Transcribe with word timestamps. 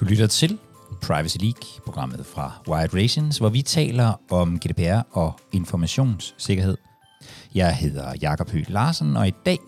Du 0.00 0.04
lytter 0.04 0.26
til 0.26 0.58
Privacy 1.02 1.36
League, 1.40 1.80
programmet 1.84 2.26
fra 2.26 2.52
Wired 2.68 2.94
Relations, 2.94 3.38
hvor 3.38 3.48
vi 3.48 3.62
taler 3.62 4.20
om 4.30 4.58
GDPR 4.58 5.16
og 5.16 5.40
informationssikkerhed. 5.52 6.76
Jeg 7.54 7.76
hedder 7.76 8.14
Jakob 8.22 8.50
Høgh 8.50 8.70
Larsen, 8.70 9.16
og 9.16 9.28
i 9.28 9.32
dag 9.46 9.58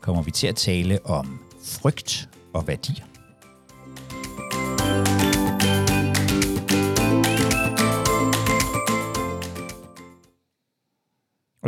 kommer 0.00 0.22
vi 0.22 0.30
til 0.30 0.46
at 0.46 0.56
tale 0.56 1.06
om 1.06 1.40
frygt 1.64 2.28
og 2.54 2.66
værdier. 2.66 3.11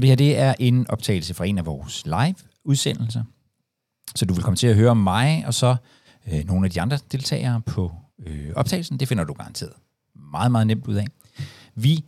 Det 0.04 0.08
her 0.08 0.16
det 0.16 0.38
er 0.38 0.54
en 0.58 0.90
optagelse 0.90 1.34
fra 1.34 1.46
en 1.46 1.58
af 1.58 1.66
vores 1.66 2.02
live-udsendelser. 2.06 3.22
Så 4.14 4.24
du 4.24 4.34
vil 4.34 4.42
komme 4.42 4.56
til 4.56 4.66
at 4.66 4.76
høre 4.76 4.94
mig, 4.94 5.44
og 5.46 5.54
så 5.54 5.76
øh, 6.32 6.44
nogle 6.46 6.66
af 6.66 6.70
de 6.70 6.80
andre 6.80 6.98
deltagere 7.12 7.60
på 7.66 7.92
øh, 8.26 8.50
optagelsen. 8.56 9.00
Det 9.00 9.08
finder 9.08 9.24
du 9.24 9.32
garanteret 9.32 9.72
meget, 10.32 10.52
meget 10.52 10.66
nemt 10.66 10.86
ud 10.86 10.94
af. 10.94 11.06
Vi 11.74 12.04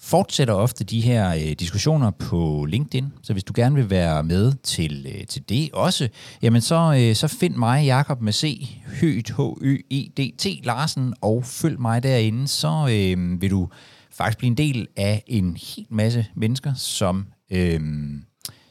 fortsætter 0.00 0.54
ofte 0.54 0.84
de 0.84 1.00
her 1.00 1.34
øh, 1.34 1.52
diskussioner 1.52 2.10
på 2.10 2.64
LinkedIn, 2.64 3.12
så 3.22 3.32
hvis 3.32 3.44
du 3.44 3.52
gerne 3.56 3.74
vil 3.74 3.90
være 3.90 4.22
med 4.22 4.52
til, 4.62 5.06
øh, 5.14 5.26
til 5.26 5.48
det 5.48 5.70
også, 5.72 6.08
jamen 6.42 6.60
så, 6.60 6.96
øh, 7.00 7.14
så 7.14 7.28
find 7.28 7.54
mig, 7.54 7.84
Jakob 7.84 8.20
med 8.20 8.32
C, 8.32 8.68
h 8.86 9.40
ø 9.60 9.78
e 9.90 10.08
d 10.16 10.36
t 10.38 10.46
Larsen, 10.64 11.14
og 11.20 11.44
følg 11.44 11.80
mig 11.80 12.02
derinde, 12.02 12.48
så 12.48 12.88
øh, 12.90 13.42
vil 13.42 13.50
du 13.50 13.68
faktisk 14.12 14.38
blive 14.38 14.46
en 14.46 14.56
del 14.56 14.86
af 14.96 15.22
en 15.26 15.56
hel 15.56 15.86
masse 15.90 16.26
mennesker, 16.34 16.74
som, 16.74 17.26
øh, 17.50 17.80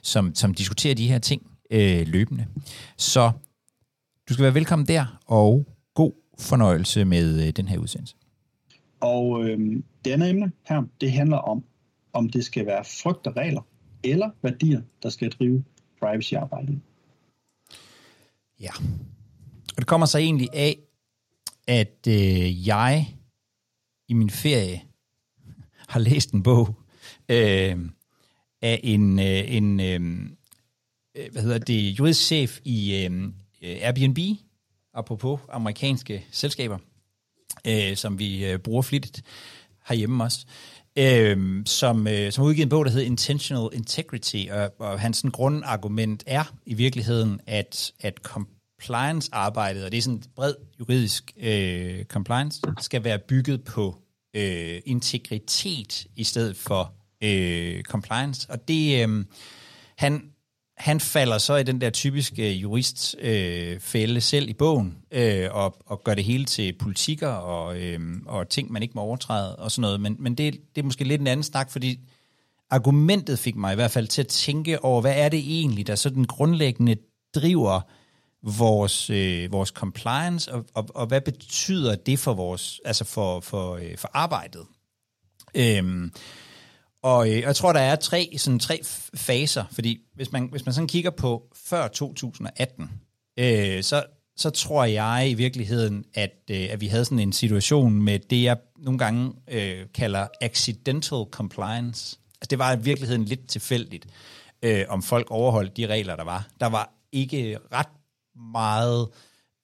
som, 0.02 0.36
som 0.36 0.54
diskuterer 0.54 0.96
de 0.96 1.08
her 1.08 1.20
ting 1.20 1.52
øh, 1.72 2.08
løbende. 2.08 2.48
Så 2.98 3.32
du 4.30 4.34
skal 4.34 4.44
være 4.44 4.54
velkommen 4.54 4.88
der, 4.88 5.20
og 5.26 5.66
god 5.94 6.12
fornøjelse 6.40 7.06
med 7.06 7.48
øh, 7.48 7.50
den 7.50 7.68
her 7.68 7.78
udsendelse. 7.78 8.16
Og 9.00 9.44
øh, 9.44 9.60
det 10.06 10.12
andet 10.12 10.30
emne 10.30 10.52
her, 10.64 10.84
det 11.02 11.12
handler 11.12 11.38
om, 11.38 11.64
om 12.14 12.30
det 12.30 12.46
skal 12.46 12.66
være 12.66 12.84
frygt 12.84 13.28
og 13.28 13.38
regler, 13.38 13.62
eller 14.04 14.30
værdier, 14.42 14.82
der 15.04 15.10
skal 15.10 15.32
drive 15.32 15.64
privacy-arbejdet. 16.02 16.80
Ja, 18.60 18.72
og 19.70 19.78
det 19.78 19.88
kommer 19.88 20.08
så 20.08 20.18
egentlig 20.18 20.50
af, 20.54 20.78
at 21.68 22.08
øh, 22.08 22.68
jeg 22.68 23.08
i 24.08 24.14
min 24.14 24.30
ferie 24.30 24.82
har 25.94 26.00
læst 26.00 26.32
en 26.32 26.44
bog 26.44 26.76
øh, 27.30 27.78
af 28.62 28.80
en, 28.84 29.20
øh, 29.20 29.56
en 29.56 29.80
øh, 29.80 30.02
øh, 31.18 31.32
hvad 31.32 31.42
hedder 31.42 31.58
det, 31.58 32.00
juridisk 32.00 32.22
chef 32.22 32.60
i 32.64 33.06
øh, 33.06 33.24
øh, 33.62 33.78
Airbnb, 33.82 34.20
apropos 34.94 35.40
amerikanske 35.50 36.26
selskaber, 36.32 36.78
øh, 37.68 37.96
som 37.96 38.20
vi 38.20 38.46
øh, 38.46 38.60
bruger 38.60 38.82
flittigt 38.82 39.24
herhjemme 39.88 40.24
også, 40.24 40.46
øh, 40.98 41.66
som, 41.66 42.08
øh, 42.08 42.32
som 42.32 42.46
udgivet 42.46 42.66
en 42.66 42.70
bog, 42.70 42.86
der 42.86 42.92
hedder 42.92 43.06
Intentional 43.06 43.70
Integrity, 43.74 44.46
og, 44.52 44.74
og 44.80 45.00
hans 45.00 45.18
sådan, 45.18 45.32
grundargument 45.32 46.24
er 46.26 46.54
i 46.66 46.74
virkeligheden, 46.74 47.40
at, 47.48 47.92
at 48.00 48.20
compliance-arbejdet, 48.24 49.86
og 49.86 49.92
det 49.92 49.98
er 49.98 50.02
sådan 50.02 50.24
bred 50.36 50.54
juridisk 50.80 51.34
øh, 51.40 52.06
compliance, 52.06 52.62
skal 52.80 53.04
være 53.04 53.20
bygget 53.20 53.64
på 53.64 53.96
øh, 54.34 54.82
integritet 54.86 56.08
i 56.16 56.24
stedet 56.24 56.58
for 56.58 56.94
øh, 57.24 57.84
compliance. 57.84 58.50
Og 58.50 58.68
det, 58.68 59.08
øh, 59.08 59.26
han, 59.98 60.32
han 60.78 61.00
falder 61.00 61.38
så 61.38 61.56
i 61.56 61.64
den 61.64 61.82
der 61.82 61.90
typiske 61.90 62.54
juristfælde 62.54 64.12
øh, 64.12 64.16
øh 64.16 64.22
selv 64.22 64.50
i 64.50 64.54
bogen, 64.54 64.98
øh, 65.12 65.50
og, 65.52 65.78
og 65.86 66.04
gør 66.04 66.14
det 66.14 66.24
hele 66.24 66.46
til 66.46 66.74
politikker 66.74 67.28
og, 67.28 67.82
øh, 67.82 68.00
og 68.26 68.50
ting, 68.50 68.72
man 68.72 68.82
ikke 68.84 68.94
må 68.96 69.02
overtræde 69.02 69.56
og 69.56 69.72
sådan 69.72 69.82
noget. 69.82 70.02
Men, 70.02 70.16
men 70.20 70.36
det, 70.36 70.54
det 70.76 70.82
er 70.82 70.86
måske 70.86 71.04
lidt 71.04 71.22
en 71.22 71.28
anden 71.28 71.44
snak, 71.44 71.72
fordi 71.72 72.00
argumentet 72.70 73.40
fik 73.40 73.56
mig 73.56 73.72
i 73.72 73.76
hvert 73.76 73.92
fald 73.92 74.08
til 74.08 74.22
at 74.22 74.28
tænke 74.28 74.84
over, 74.84 75.02
hvad 75.02 75.14
er 75.16 75.30
det 75.30 75.40
egentlig, 75.40 75.88
der 75.88 75.96
sådan 75.96 76.24
grundlæggende 76.24 76.96
driver 77.36 77.82
vores, 78.44 79.10
øh, 79.10 79.52
vores 79.52 79.70
compliance, 79.70 80.54
og, 80.54 80.66
og, 80.74 80.88
og 80.96 81.08
hvad 81.08 81.22
betyder 81.22 81.96
det 81.96 82.20
for 82.20 82.34
vores, 82.34 82.82
altså 82.86 83.04
for, 83.04 83.40
for, 83.40 83.76
øh, 83.76 83.98
for 83.98 84.10
arbejdet? 84.14 84.66
Øhm, 85.56 86.12
og 87.04 87.30
øh, 87.30 87.40
jeg 87.40 87.56
tror, 87.56 87.74
der 87.74 87.80
er 87.80 87.96
tre, 87.96 88.34
sådan 88.38 88.60
tre 88.60 88.82
faser, 89.16 89.64
fordi 89.72 90.00
hvis 90.16 90.32
man, 90.32 90.48
hvis 90.52 90.66
man 90.66 90.74
sådan 90.74 90.88
kigger 90.88 91.12
på 91.12 91.44
før 91.56 91.88
2018, 91.88 92.92
øh, 93.40 93.84
så, 93.84 94.04
så 94.36 94.50
tror 94.50 94.86
jeg 94.86 95.30
i 95.30 95.34
virkeligheden, 95.34 96.06
at, 96.14 96.36
øh, 96.52 96.68
at 96.70 96.82
vi 96.82 96.88
havde 96.88 97.06
sådan 97.06 97.20
en 97.20 97.34
situation 97.34 98.02
med 98.02 98.20
det, 98.20 98.44
jeg 98.44 98.58
nogle 98.78 99.00
gange 99.00 99.34
øh, 99.48 99.86
kalder 99.94 100.28
accidental 100.42 101.26
compliance. 101.32 102.18
Altså 102.42 102.48
det 102.50 102.60
var 102.60 102.76
i 102.76 102.80
virkeligheden 102.80 103.26
lidt 103.26 103.48
tilfældigt, 103.48 104.08
øh, 104.62 104.86
om 104.90 105.04
folk 105.04 105.28
overholdt 105.32 105.78
de 105.78 105.88
regler, 105.88 106.16
der 106.16 106.24
var. 106.24 106.48
Der 106.60 106.68
var 106.68 106.94
ikke 107.12 107.58
ret 107.74 107.88
meget 108.54 109.08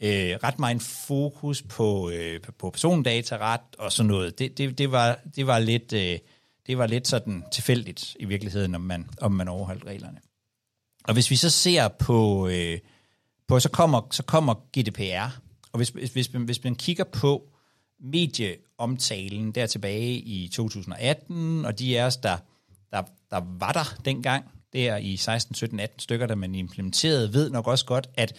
øh, 0.03 0.37
ret 0.43 0.59
meget 0.59 0.81
fokus 0.81 1.61
på, 1.61 2.09
øh, 2.09 2.41
på 2.57 2.69
persondataret 2.69 3.61
og 3.79 3.91
sådan 3.91 4.07
noget. 4.07 4.39
Det, 4.39 4.57
det, 4.57 4.77
det, 4.77 4.91
var, 4.91 5.19
det 5.35 5.47
var 5.47 5.59
lidt... 5.59 5.93
Øh, 5.93 6.19
det 6.67 6.77
var 6.77 6.87
lidt 6.87 7.07
sådan 7.07 7.43
tilfældigt 7.51 8.17
i 8.19 8.25
virkeligheden, 8.25 8.75
om 8.75 8.81
man, 8.81 9.09
om 9.21 9.31
man 9.31 9.47
overholdt 9.47 9.85
reglerne. 9.85 10.19
Og 11.03 11.13
hvis 11.13 11.31
vi 11.31 11.35
så 11.35 11.49
ser 11.49 11.87
på, 11.87 12.47
øh, 12.47 12.79
på 13.47 13.59
så, 13.59 13.69
kommer, 13.69 14.01
så 14.11 14.23
kommer 14.23 14.53
GDPR, 14.53 15.39
og 15.71 15.77
hvis, 15.77 15.89
hvis, 15.89 16.13
hvis, 16.13 16.33
man, 16.33 16.41
hvis 16.41 16.63
man 16.63 16.75
kigger 16.75 17.03
på 17.03 17.49
medieomtalen 17.99 19.51
der 19.51 19.65
tilbage 19.65 20.13
i 20.13 20.47
2018, 20.47 21.65
og 21.65 21.79
de 21.79 21.99
af 21.99 22.05
os, 22.05 22.17
der, 22.17 22.37
der, 22.91 23.03
der 23.31 23.41
var 23.59 23.71
der 23.71 23.95
dengang, 24.05 24.45
der 24.73 24.97
i 24.97 25.17
16, 25.17 25.55
17, 25.55 25.79
18 25.79 25.99
stykker, 25.99 26.25
der 26.25 26.35
man 26.35 26.55
implementerede, 26.55 27.33
ved 27.33 27.49
nok 27.49 27.67
også 27.67 27.85
godt, 27.85 28.09
at 28.13 28.35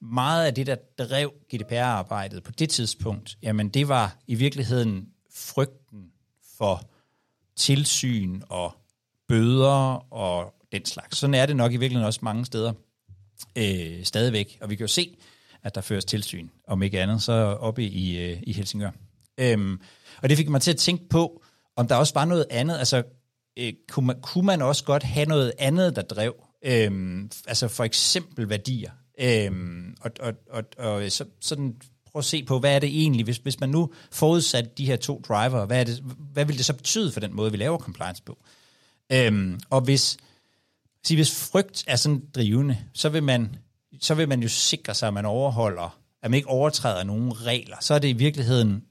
meget 0.00 0.46
af 0.46 0.54
det, 0.54 0.66
der 0.66 0.76
drev 0.98 1.32
GDPR-arbejdet 1.54 2.42
på 2.42 2.52
det 2.52 2.70
tidspunkt, 2.70 3.38
jamen 3.42 3.68
det 3.68 3.88
var 3.88 4.16
i 4.26 4.34
virkeligheden 4.34 5.08
frygten 5.34 6.10
for 6.58 6.90
tilsyn 7.56 8.40
og 8.48 8.74
bøder 9.28 10.12
og 10.12 10.54
den 10.72 10.84
slags. 10.84 11.18
Sådan 11.18 11.34
er 11.34 11.46
det 11.46 11.56
nok 11.56 11.72
i 11.72 11.76
virkeligheden 11.76 12.06
også 12.06 12.20
mange 12.22 12.44
steder 12.44 12.72
øh, 13.58 14.04
stadigvæk. 14.04 14.58
Og 14.60 14.70
vi 14.70 14.76
kan 14.76 14.84
jo 14.84 14.88
se, 14.88 15.16
at 15.62 15.74
der 15.74 15.80
føres 15.80 16.04
tilsyn, 16.04 16.48
om 16.68 16.82
ikke 16.82 17.00
andet, 17.00 17.22
så 17.22 17.32
oppe 17.60 17.82
i, 17.82 18.18
øh, 18.18 18.42
i 18.42 18.52
Helsingør. 18.52 18.90
Øhm, 19.38 19.80
og 20.22 20.28
det 20.28 20.36
fik 20.36 20.48
mig 20.48 20.60
til 20.60 20.70
at 20.70 20.76
tænke 20.76 21.08
på, 21.08 21.42
om 21.76 21.88
der 21.88 21.94
også 21.94 22.14
var 22.14 22.24
noget 22.24 22.46
andet. 22.50 22.78
Altså, 22.78 23.02
øh, 23.58 23.72
kunne, 23.88 24.06
man, 24.06 24.20
kunne 24.20 24.46
man 24.46 24.62
også 24.62 24.84
godt 24.84 25.02
have 25.02 25.26
noget 25.26 25.52
andet, 25.58 25.96
der 25.96 26.02
drev? 26.02 26.34
Øhm, 26.64 27.30
altså 27.46 27.68
for 27.68 27.84
eksempel 27.84 28.48
værdier. 28.48 28.90
Øhm, 29.20 29.96
og, 30.00 30.10
og, 30.20 30.32
og, 30.50 30.64
og 30.78 31.12
så, 31.12 31.24
sådan 31.40 31.76
prøve 32.16 32.20
at 32.20 32.24
se 32.24 32.44
på, 32.44 32.58
hvad 32.58 32.74
er 32.74 32.78
det 32.78 33.02
egentlig, 33.02 33.24
hvis, 33.24 33.36
hvis 33.36 33.60
man 33.60 33.68
nu 33.68 33.92
forudsatte 34.10 34.70
de 34.78 34.86
her 34.86 34.96
to 34.96 35.22
driver, 35.28 35.66
hvad, 35.66 35.80
er 35.80 35.84
det, 35.84 36.04
hvad 36.32 36.44
vil 36.44 36.56
det 36.58 36.64
så 36.64 36.74
betyde 36.74 37.12
for 37.12 37.20
den 37.20 37.34
måde, 37.34 37.50
vi 37.50 37.56
laver 37.56 37.78
compliance 37.78 38.22
på? 38.22 38.38
Øhm, 39.12 39.60
og 39.70 39.80
hvis, 39.80 40.16
sige, 41.04 41.16
hvis 41.16 41.50
frygt 41.50 41.84
er 41.86 41.96
sådan 41.96 42.22
drivende, 42.34 42.78
så 42.92 43.08
vil, 43.08 43.22
man, 43.22 43.56
så 44.00 44.14
vil 44.14 44.28
man 44.28 44.42
jo 44.42 44.48
sikre 44.48 44.94
sig, 44.94 45.08
at 45.08 45.14
man 45.14 45.24
overholder, 45.24 45.98
at 46.22 46.30
man 46.30 46.36
ikke 46.38 46.48
overtræder 46.48 47.04
nogen 47.04 47.46
regler. 47.46 47.76
Så 47.80 47.94
er 47.94 47.98
det 47.98 48.08
i 48.08 48.12
virkeligheden 48.12 48.84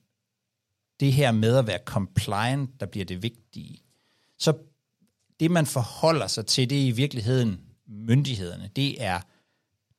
det 1.00 1.14
her 1.14 1.32
med 1.32 1.58
at 1.58 1.68
være 1.68 1.80
compliant, 1.86 2.80
der 2.80 2.86
bliver 2.86 3.06
det 3.06 3.24
vigtige. 3.24 3.82
Så 4.40 4.54
det, 5.40 5.52
man 5.52 5.66
forholder 5.66 6.28
sig 6.28 6.46
til, 6.46 6.70
det 6.70 6.82
er 6.82 6.88
i 6.88 6.92
virkeligheden 6.92 7.60
myndighederne. 7.88 8.70
Det 8.76 9.04
er 9.04 9.20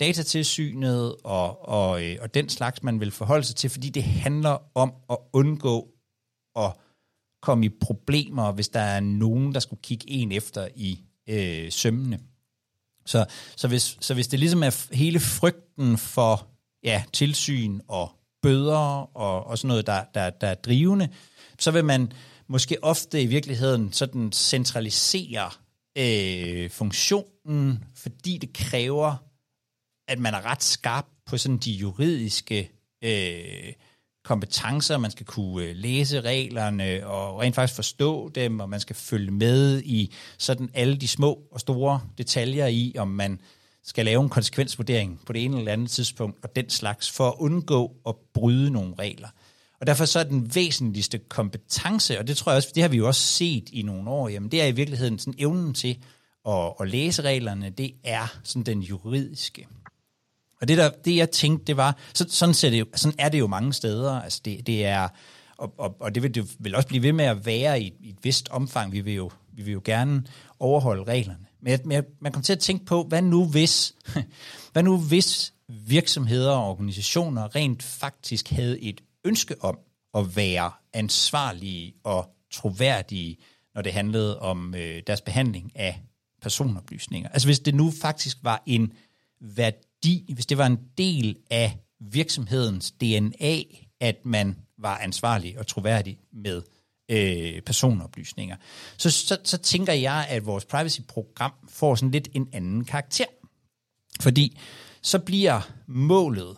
datatilsynet 0.00 1.16
og, 1.24 1.68
og, 1.68 2.04
øh, 2.04 2.16
og 2.20 2.34
den 2.34 2.48
slags, 2.48 2.82
man 2.82 3.00
vil 3.00 3.10
forholde 3.10 3.44
sig 3.44 3.56
til, 3.56 3.70
fordi 3.70 3.88
det 3.88 4.02
handler 4.02 4.58
om 4.74 4.92
at 5.10 5.18
undgå 5.32 5.88
at 6.56 6.72
komme 7.42 7.66
i 7.66 7.68
problemer, 7.80 8.52
hvis 8.52 8.68
der 8.68 8.80
er 8.80 9.00
nogen, 9.00 9.54
der 9.54 9.60
skulle 9.60 9.82
kigge 9.82 10.10
en 10.10 10.32
efter 10.32 10.68
i 10.74 11.00
øh, 11.28 11.72
sømmene. 11.72 12.18
Så, 13.06 13.24
så, 13.56 13.68
hvis, 13.68 13.96
så 14.00 14.14
hvis 14.14 14.28
det 14.28 14.38
ligesom 14.38 14.62
er 14.62 14.94
hele 14.94 15.20
frygten 15.20 15.98
for 15.98 16.46
ja, 16.82 17.04
tilsyn 17.12 17.80
og 17.88 18.10
bøder 18.42 19.16
og, 19.16 19.46
og 19.46 19.58
sådan 19.58 19.68
noget, 19.68 19.86
der, 19.86 20.04
der, 20.14 20.30
der 20.30 20.46
er 20.46 20.54
drivende, 20.54 21.08
så 21.58 21.70
vil 21.70 21.84
man 21.84 22.12
måske 22.48 22.84
ofte 22.84 23.22
i 23.22 23.26
virkeligheden 23.26 23.92
sådan 23.92 24.32
centralisere 24.32 25.50
øh, 25.98 26.70
funktionen, 26.70 27.84
fordi 27.94 28.38
det 28.38 28.52
kræver 28.52 29.25
at 30.08 30.18
man 30.18 30.34
er 30.34 30.46
ret 30.46 30.62
skarp 30.62 31.06
på 31.26 31.38
sådan 31.38 31.58
de 31.58 31.70
juridiske 31.70 32.70
øh, 33.04 33.72
kompetencer, 34.24 34.98
man 34.98 35.10
skal 35.10 35.26
kunne 35.26 35.64
øh, 35.64 35.76
læse 35.76 36.20
reglerne 36.20 37.06
og 37.06 37.40
rent 37.40 37.54
faktisk 37.54 37.76
forstå 37.76 38.28
dem, 38.28 38.60
og 38.60 38.68
man 38.68 38.80
skal 38.80 38.96
følge 38.96 39.30
med 39.30 39.82
i 39.82 40.14
sådan 40.38 40.70
alle 40.74 40.96
de 40.96 41.08
små 41.08 41.38
og 41.52 41.60
store 41.60 42.00
detaljer 42.18 42.66
i, 42.66 42.94
om 42.98 43.08
man 43.08 43.40
skal 43.84 44.04
lave 44.04 44.22
en 44.22 44.28
konsekvensvurdering 44.28 45.20
på 45.26 45.32
det 45.32 45.44
ene 45.44 45.58
eller 45.58 45.72
andet 45.72 45.90
tidspunkt, 45.90 46.38
og 46.44 46.56
den 46.56 46.70
slags, 46.70 47.10
for 47.10 47.28
at 47.28 47.34
undgå 47.38 47.96
at 48.08 48.14
bryde 48.34 48.70
nogle 48.70 48.94
regler. 48.98 49.28
Og 49.80 49.86
derfor 49.86 50.04
så 50.04 50.18
er 50.18 50.24
den 50.24 50.54
væsentligste 50.54 51.18
kompetence, 51.18 52.18
og 52.18 52.28
det 52.28 52.36
tror 52.36 52.52
jeg 52.52 52.56
også, 52.56 52.72
det 52.74 52.82
har 52.82 52.88
vi 52.88 52.96
jo 52.96 53.06
også 53.06 53.20
set 53.20 53.68
i 53.72 53.82
nogle 53.82 54.10
år, 54.10 54.28
jamen 54.28 54.50
det 54.50 54.62
er 54.62 54.66
i 54.66 54.72
virkeligheden 54.72 55.18
sådan 55.18 55.34
evnen 55.38 55.74
til 55.74 55.98
at, 56.48 56.72
at 56.80 56.88
læse 56.88 57.22
reglerne, 57.22 57.70
det 57.70 57.94
er 58.04 58.38
sådan 58.42 58.62
den 58.62 58.80
juridiske. 58.80 59.66
Og 60.60 60.68
det, 60.68 60.78
der, 60.78 60.90
det 61.04 61.16
jeg 61.16 61.30
tænkte, 61.30 61.64
det 61.64 61.76
var, 61.76 61.96
så, 62.14 62.26
sådan, 62.28 62.54
ser 62.54 62.70
det 62.70 62.78
jo, 62.78 62.86
sådan 62.94 63.16
er 63.18 63.28
det 63.28 63.38
jo 63.38 63.46
mange 63.46 63.72
steder. 63.72 64.12
Altså 64.12 64.40
det, 64.44 64.66
det 64.66 64.86
er, 64.86 65.08
og, 65.56 65.74
og, 65.78 65.96
og 66.00 66.14
det 66.14 66.22
vil 66.22 66.34
det 66.34 66.56
vil 66.58 66.74
også 66.74 66.88
blive 66.88 67.02
ved 67.02 67.12
med 67.12 67.24
at 67.24 67.46
være 67.46 67.80
i, 67.80 67.94
i 68.00 68.08
et 68.08 68.18
vist 68.22 68.48
omfang. 68.48 68.92
Vi 68.92 69.00
vil, 69.00 69.14
jo, 69.14 69.30
vi 69.52 69.62
vil 69.62 69.72
jo 69.72 69.82
gerne 69.84 70.24
overholde 70.58 71.04
reglerne. 71.04 71.46
Men, 71.60 71.70
jeg, 71.70 71.80
men 71.84 72.02
man 72.20 72.32
kommer 72.32 72.44
til 72.44 72.52
at 72.52 72.58
tænke 72.58 72.84
på, 72.84 73.02
hvad 73.02 73.22
nu 73.22 73.44
hvis, 73.44 73.94
hvad 74.72 74.82
nu 74.82 74.98
hvis 74.98 75.52
virksomheder 75.68 76.50
og 76.50 76.70
organisationer 76.70 77.56
rent 77.56 77.82
faktisk 77.82 78.50
havde 78.50 78.80
et 78.80 79.00
ønske 79.24 79.54
om 79.64 79.78
at 80.14 80.36
være 80.36 80.70
ansvarlige 80.92 81.94
og 82.04 82.30
troværdige, 82.52 83.36
når 83.74 83.82
det 83.82 83.92
handlede 83.92 84.40
om 84.40 84.74
øh, 84.74 85.02
deres 85.06 85.20
behandling 85.20 85.72
af 85.74 86.02
personoplysninger. 86.42 87.28
Altså 87.28 87.48
hvis 87.48 87.60
det 87.60 87.74
nu 87.74 87.92
faktisk 88.02 88.38
var 88.42 88.62
en 88.66 88.92
værdi, 89.40 89.85
hvis 90.34 90.46
det 90.46 90.58
var 90.58 90.66
en 90.66 90.78
del 90.98 91.36
af 91.50 91.78
virksomhedens 92.00 92.90
DNA, 92.90 93.62
at 94.00 94.16
man 94.24 94.56
var 94.78 94.98
ansvarlig 94.98 95.58
og 95.58 95.66
troværdig 95.66 96.18
med 96.32 96.62
øh, 97.08 97.62
personoplysninger, 97.62 98.56
så, 98.96 99.10
så, 99.10 99.38
så 99.44 99.58
tænker 99.58 99.92
jeg, 99.92 100.26
at 100.28 100.46
vores 100.46 100.64
privacy-program 100.64 101.52
får 101.68 101.94
sådan 101.94 102.10
lidt 102.10 102.28
en 102.34 102.48
anden 102.52 102.84
karakter. 102.84 103.24
Fordi 104.20 104.58
så 105.02 105.18
bliver 105.18 105.70
målet 105.86 106.56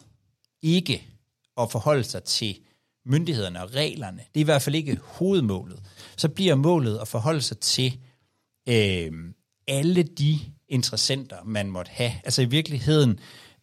ikke 0.62 1.08
at 1.56 1.70
forholde 1.70 2.04
sig 2.04 2.24
til 2.24 2.58
myndighederne 3.06 3.62
og 3.62 3.74
reglerne. 3.74 4.18
Det 4.18 4.40
er 4.40 4.40
i 4.40 4.42
hvert 4.42 4.62
fald 4.62 4.76
ikke 4.76 4.98
hovedmålet. 5.02 5.82
Så 6.16 6.28
bliver 6.28 6.54
målet 6.54 6.98
at 6.98 7.08
forholde 7.08 7.42
sig 7.42 7.58
til 7.58 7.98
øh, 8.68 9.12
alle 9.68 10.02
de 10.02 10.38
interessenter, 10.68 11.36
man 11.44 11.70
måtte 11.70 11.90
have. 11.94 12.12
Altså 12.24 12.42
i 12.42 12.44
virkeligheden, 12.44 13.18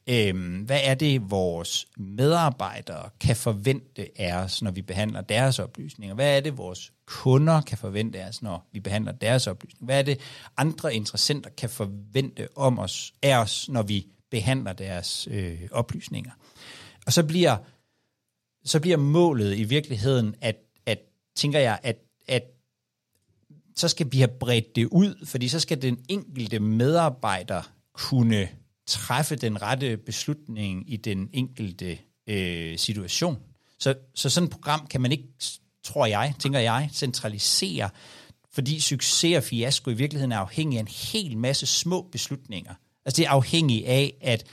øh, 0.10 0.62
hvad 0.66 0.80
er 0.84 0.94
det, 0.94 1.32
vores 1.32 1.88
medarbejdere 1.98 3.10
kan 3.20 3.36
forvente 3.36 4.22
af 4.22 4.36
os, 4.36 4.62
når 4.62 4.72
vi 4.72 4.82
behandler 4.82 5.22
deres 5.22 5.60
oplysninger? 5.60 6.16
Hvad 6.16 6.38
er 6.38 6.40
det, 6.40 6.58
vores 6.58 6.92
kunder 7.06 7.62
kan 7.62 7.78
forvente 7.78 8.20
af 8.20 8.28
os, 8.28 8.42
når 8.42 8.68
vi 8.72 8.80
behandler 8.80 9.12
deres 9.12 9.48
oplysninger? 9.48 9.86
Hvad 9.86 10.00
er 10.00 10.04
det, 10.04 10.20
andre 10.58 10.96
interessenter 10.96 11.50
kan 11.50 11.70
forvente 11.70 12.48
om 12.56 12.80
os, 12.80 13.14
af 13.22 13.38
os, 13.38 13.70
når 13.70 13.82
vi 13.82 14.08
behandler 14.32 14.74
deres 14.74 15.28
øh, 15.32 15.62
oplysninger? 15.72 16.32
Og 17.06 17.14
så 17.14 17.24
bliver 17.24 17.58
så 18.66 18.80
bliver 18.80 18.98
målet 18.98 19.58
i 19.58 19.64
virkeligheden, 19.64 20.36
at, 20.42 20.56
at 20.86 21.00
tænker 21.36 21.60
jeg, 21.60 21.80
at, 21.84 21.98
at 22.28 22.44
så 23.76 23.88
skal 23.88 24.08
vi 24.12 24.18
have 24.18 24.32
bredt 24.40 24.76
det 24.76 24.86
ud, 24.86 25.26
fordi 25.26 25.48
så 25.48 25.60
skal 25.60 25.82
den 25.82 26.00
enkelte 26.10 26.60
medarbejder 26.60 27.62
kunne 27.94 28.50
træffe 28.88 29.36
den 29.36 29.62
rette 29.62 29.98
beslutning 29.98 30.94
i 30.94 30.98
den 30.98 31.30
enkelte 31.34 31.98
øh, 32.28 32.78
situation. 32.78 33.38
Så, 33.80 33.96
så 34.16 34.30
sådan 34.30 34.48
et 34.48 34.52
program 34.52 34.88
kan 34.88 35.02
man 35.02 35.12
ikke, 35.12 35.28
tror 35.84 36.06
jeg, 36.06 36.34
tænker 36.40 36.60
jeg, 36.60 36.90
centralisere, 36.94 37.90
fordi 38.52 38.80
succes 38.80 39.38
og 39.38 39.44
fiasko 39.44 39.92
i 39.92 39.94
virkeligheden 39.94 40.32
er 40.32 40.38
afhængig 40.38 40.78
af 40.78 40.82
en 40.82 40.88
hel 40.88 41.38
masse 41.38 41.66
små 41.66 42.02
beslutninger. 42.12 42.74
Altså 43.06 43.18
det 43.22 43.26
er 43.26 43.30
afhængigt 43.30 43.86
af, 43.86 44.14
at, 44.22 44.44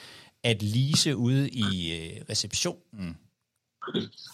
at 0.43 0.63
Lise 0.63 1.17
ude 1.17 1.49
i 1.49 1.93
øh, 1.93 2.21
receptionen 2.31 3.17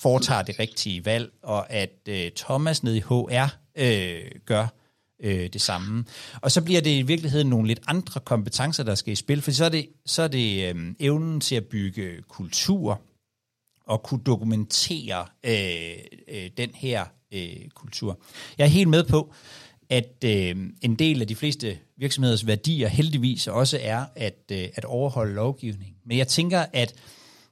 foretager 0.00 0.42
det 0.42 0.58
rigtige 0.58 1.04
valg, 1.04 1.32
og 1.42 1.70
at 1.70 1.98
øh, 2.08 2.30
Thomas 2.36 2.82
nede 2.82 2.96
i 2.96 3.00
HR 3.00 3.67
øh, 3.78 4.30
gør 4.46 4.66
øh, 5.20 5.48
det 5.52 5.60
samme. 5.60 6.04
Og 6.40 6.52
så 6.52 6.62
bliver 6.62 6.80
det 6.80 6.90
i 6.90 7.02
virkeligheden 7.02 7.48
nogle 7.48 7.68
lidt 7.68 7.80
andre 7.86 8.20
kompetencer, 8.20 8.84
der 8.84 8.94
skal 8.94 9.12
i 9.12 9.16
spil, 9.16 9.42
for 9.42 9.50
så 9.50 9.64
er 9.64 9.68
det, 9.68 9.88
så 10.06 10.22
er 10.22 10.28
det 10.28 10.74
øh, 10.74 10.94
evnen 11.00 11.40
til 11.40 11.54
at 11.54 11.66
bygge 11.66 12.22
kultur 12.28 13.00
og 13.86 14.02
kunne 14.02 14.20
dokumentere 14.26 15.26
øh, 15.44 15.98
øh, 16.28 16.50
den 16.56 16.70
her 16.74 17.04
øh, 17.34 17.68
kultur. 17.74 18.18
Jeg 18.58 18.64
er 18.64 18.68
helt 18.68 18.88
med 18.88 19.04
på, 19.04 19.32
at 19.90 20.24
øh, 20.24 20.56
en 20.82 20.94
del 20.94 21.20
af 21.20 21.26
de 21.26 21.36
fleste 21.36 21.78
virksomheders 21.96 22.46
værdier 22.46 22.88
heldigvis 22.88 23.46
også 23.46 23.78
er 23.82 24.04
at, 24.16 24.38
øh, 24.52 24.68
at 24.74 24.84
overholde 24.84 25.34
lovgivning. 25.34 25.96
Men 26.06 26.18
jeg 26.18 26.28
tænker, 26.28 26.66
at 26.72 26.94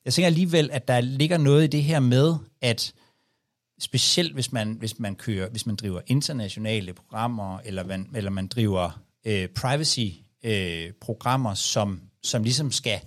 jeg 0.04 0.14
tænker 0.14 0.26
alligevel, 0.26 0.70
at 0.72 0.88
der 0.88 1.00
ligger 1.00 1.38
noget 1.38 1.64
i 1.64 1.66
det 1.66 1.82
her 1.82 2.00
med, 2.00 2.34
at 2.60 2.92
specielt 3.78 4.34
hvis 4.34 4.52
man, 4.52 4.72
hvis 4.72 4.98
man 4.98 5.14
kører, 5.14 5.48
hvis 5.48 5.66
man 5.66 5.76
driver 5.76 6.00
internationale 6.06 6.92
programmer, 6.92 7.58
eller 7.64 7.84
man, 7.84 8.10
eller 8.14 8.30
man 8.30 8.46
driver 8.46 9.00
øh, 9.24 9.48
privacy-programmer, 9.48 11.50
øh, 11.50 11.56
som, 11.56 12.00
som 12.22 12.42
ligesom 12.42 12.72
skal, 12.72 13.00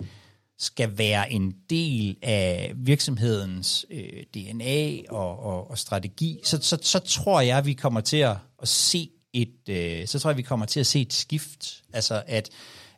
skal 0.58 0.98
være 0.98 1.32
en 1.32 1.54
del 1.70 2.16
af 2.22 2.72
virksomhedens 2.76 3.86
øh, 3.90 4.24
DNA 4.34 5.02
og, 5.08 5.38
og, 5.38 5.70
og 5.70 5.78
strategi, 5.78 6.40
så, 6.44 6.58
så, 6.62 6.78
så 6.82 6.98
tror 6.98 7.40
jeg, 7.40 7.66
vi 7.66 7.72
kommer 7.72 8.00
til 8.00 8.16
at, 8.16 8.36
at 8.62 8.68
se 8.68 9.10
et, 9.32 9.68
øh, 9.68 10.06
så 10.06 10.18
tror 10.18 10.30
jeg, 10.30 10.36
vi 10.36 10.42
kommer 10.42 10.66
til 10.66 10.80
at 10.80 10.86
se 10.86 11.00
et 11.00 11.12
skift, 11.12 11.82
altså 11.92 12.22
at, 12.26 12.50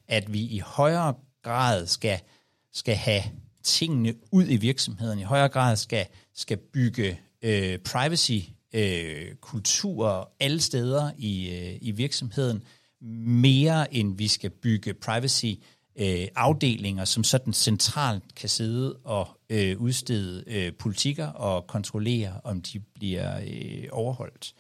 at 0.08 0.32
vi 0.32 0.40
i 0.40 0.58
højere 0.58 1.14
grad 1.42 1.86
skal, 1.86 2.20
skal 2.72 2.96
have 2.96 3.22
tingene 3.62 4.14
ud 4.30 4.46
i 4.48 4.56
virksomheden, 4.56 5.18
i 5.18 5.22
højere 5.22 5.48
grad 5.48 5.76
skal, 5.76 6.06
skal 6.34 6.56
bygge 6.56 7.20
øh, 7.42 7.78
privacy 7.78 8.38
øh, 8.74 9.34
kultur 9.40 10.32
alle 10.40 10.60
steder 10.60 11.10
i, 11.18 11.50
øh, 11.50 11.78
i 11.80 11.90
virksomheden, 11.90 12.62
mere 13.26 13.94
end 13.94 14.18
vi 14.18 14.28
skal 14.28 14.50
bygge 14.50 14.94
privacy 14.94 15.54
øh, 15.98 16.28
afdelinger, 16.36 17.04
som 17.04 17.24
sådan 17.24 17.52
centralt 17.52 18.34
kan 18.34 18.48
sidde 18.48 18.96
og 19.04 19.28
øh, 19.50 19.78
udstede 19.78 20.44
øh, 20.46 20.72
politikker 20.78 21.26
og 21.26 21.66
kontrollere, 21.66 22.40
om 22.44 22.62
de 22.62 22.78
bliver 22.78 23.40
øh, 23.46 23.84
overholdt. 23.90 24.54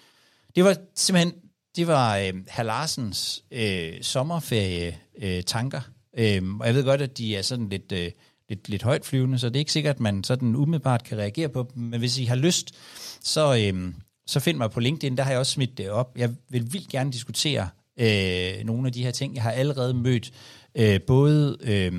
Det 0.56 0.64
var 0.64 0.76
simpelthen 0.94 1.32
det 1.76 1.86
var 1.86 2.16
øh, 2.16 2.32
herr 2.48 2.62
Larsens 2.62 3.44
øh, 3.50 4.02
sommerferie 4.02 4.98
øh, 5.22 5.42
tanker. 5.42 5.80
Øh, 6.18 6.42
og 6.60 6.66
jeg 6.66 6.74
ved 6.74 6.84
godt, 6.84 7.02
at 7.02 7.18
de 7.18 7.36
er 7.36 7.42
sådan 7.42 7.68
lidt 7.68 7.92
øh, 7.92 8.10
lidt, 8.52 8.68
lidt 8.68 8.82
højt 8.82 9.04
flyvende, 9.04 9.38
så 9.38 9.48
det 9.48 9.56
er 9.56 9.60
ikke 9.60 9.72
sikkert, 9.72 9.94
at 9.94 10.00
man 10.00 10.24
sådan 10.24 10.56
umiddelbart 10.56 11.04
kan 11.04 11.18
reagere 11.18 11.48
på 11.48 11.68
dem. 11.74 11.82
Men 11.82 12.00
hvis 12.00 12.18
I 12.18 12.24
har 12.24 12.36
lyst, 12.36 12.74
så, 13.20 13.56
øhm, 13.56 13.94
så 14.26 14.40
find 14.40 14.58
mig 14.58 14.70
på 14.70 14.80
LinkedIn, 14.80 15.16
der 15.16 15.22
har 15.22 15.30
jeg 15.30 15.40
også 15.40 15.52
smidt 15.52 15.78
det 15.78 15.90
op. 15.90 16.18
Jeg 16.18 16.30
vil 16.48 16.72
vildt 16.72 16.88
gerne 16.88 17.12
diskutere 17.12 17.68
øh, 18.00 18.64
nogle 18.64 18.86
af 18.86 18.92
de 18.92 19.02
her 19.02 19.10
ting. 19.10 19.34
Jeg 19.34 19.42
har 19.42 19.50
allerede 19.50 19.94
mødt 19.94 20.32
øh, 20.74 21.00
både 21.00 21.56
øh, 21.60 21.92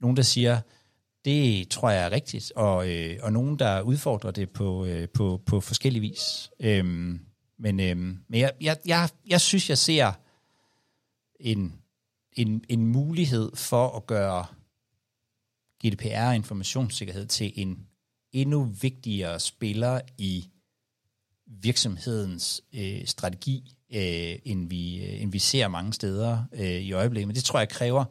nogen, 0.00 0.16
der 0.16 0.22
siger, 0.22 0.60
det 1.24 1.68
tror 1.68 1.90
jeg 1.90 2.04
er 2.04 2.12
rigtigt, 2.12 2.52
og, 2.56 2.90
øh, 2.90 3.16
og 3.22 3.32
nogen, 3.32 3.58
der 3.58 3.80
udfordrer 3.80 4.30
det 4.30 4.50
på, 4.50 4.84
øh, 4.84 5.08
på, 5.08 5.40
på 5.46 5.60
forskellige 5.60 6.00
vis. 6.00 6.50
Øh, 6.60 6.84
men 7.58 7.80
øh, 7.80 7.96
men 7.96 8.40
jeg, 8.40 8.52
jeg, 8.60 8.76
jeg, 8.86 9.08
jeg 9.28 9.40
synes, 9.40 9.68
jeg 9.70 9.78
ser 9.78 10.12
en, 11.40 11.74
en, 12.32 12.64
en 12.68 12.86
mulighed 12.86 13.50
for 13.54 13.96
at 13.96 14.06
gøre 14.06 14.46
GDPR 15.84 16.28
og 16.28 16.34
informationssikkerhed 16.34 17.26
til 17.26 17.52
en 17.54 17.86
endnu 18.32 18.64
vigtigere 18.64 19.40
spiller 19.40 20.00
i 20.18 20.48
virksomhedens 21.46 22.62
øh, 22.72 23.06
strategi, 23.06 23.74
øh, 23.90 24.38
end, 24.44 24.68
vi, 24.68 25.04
øh, 25.04 25.22
end 25.22 25.32
vi 25.32 25.38
ser 25.38 25.68
mange 25.68 25.92
steder 25.92 26.44
øh, 26.52 26.60
i 26.66 26.92
øjeblikket. 26.92 27.28
Men 27.28 27.36
det 27.36 27.44
tror 27.44 27.58
jeg 27.58 27.68
kræver, 27.68 28.04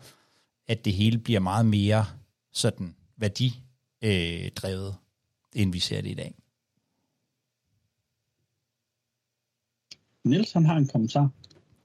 at 0.68 0.86
det 0.86 0.94
hele 0.94 1.18
bliver 1.18 1.40
meget 1.40 1.66
mere 1.66 2.06
sådan 2.52 2.96
værdidrevet, 3.18 4.88
øh, 5.56 5.62
end 5.62 5.72
vi 5.72 5.80
ser 5.80 6.02
det 6.02 6.10
i 6.10 6.14
dag. 6.14 6.36
Niels 10.24 10.52
han 10.52 10.66
har 10.66 10.76
en 10.76 10.88
kommentar. 10.88 11.30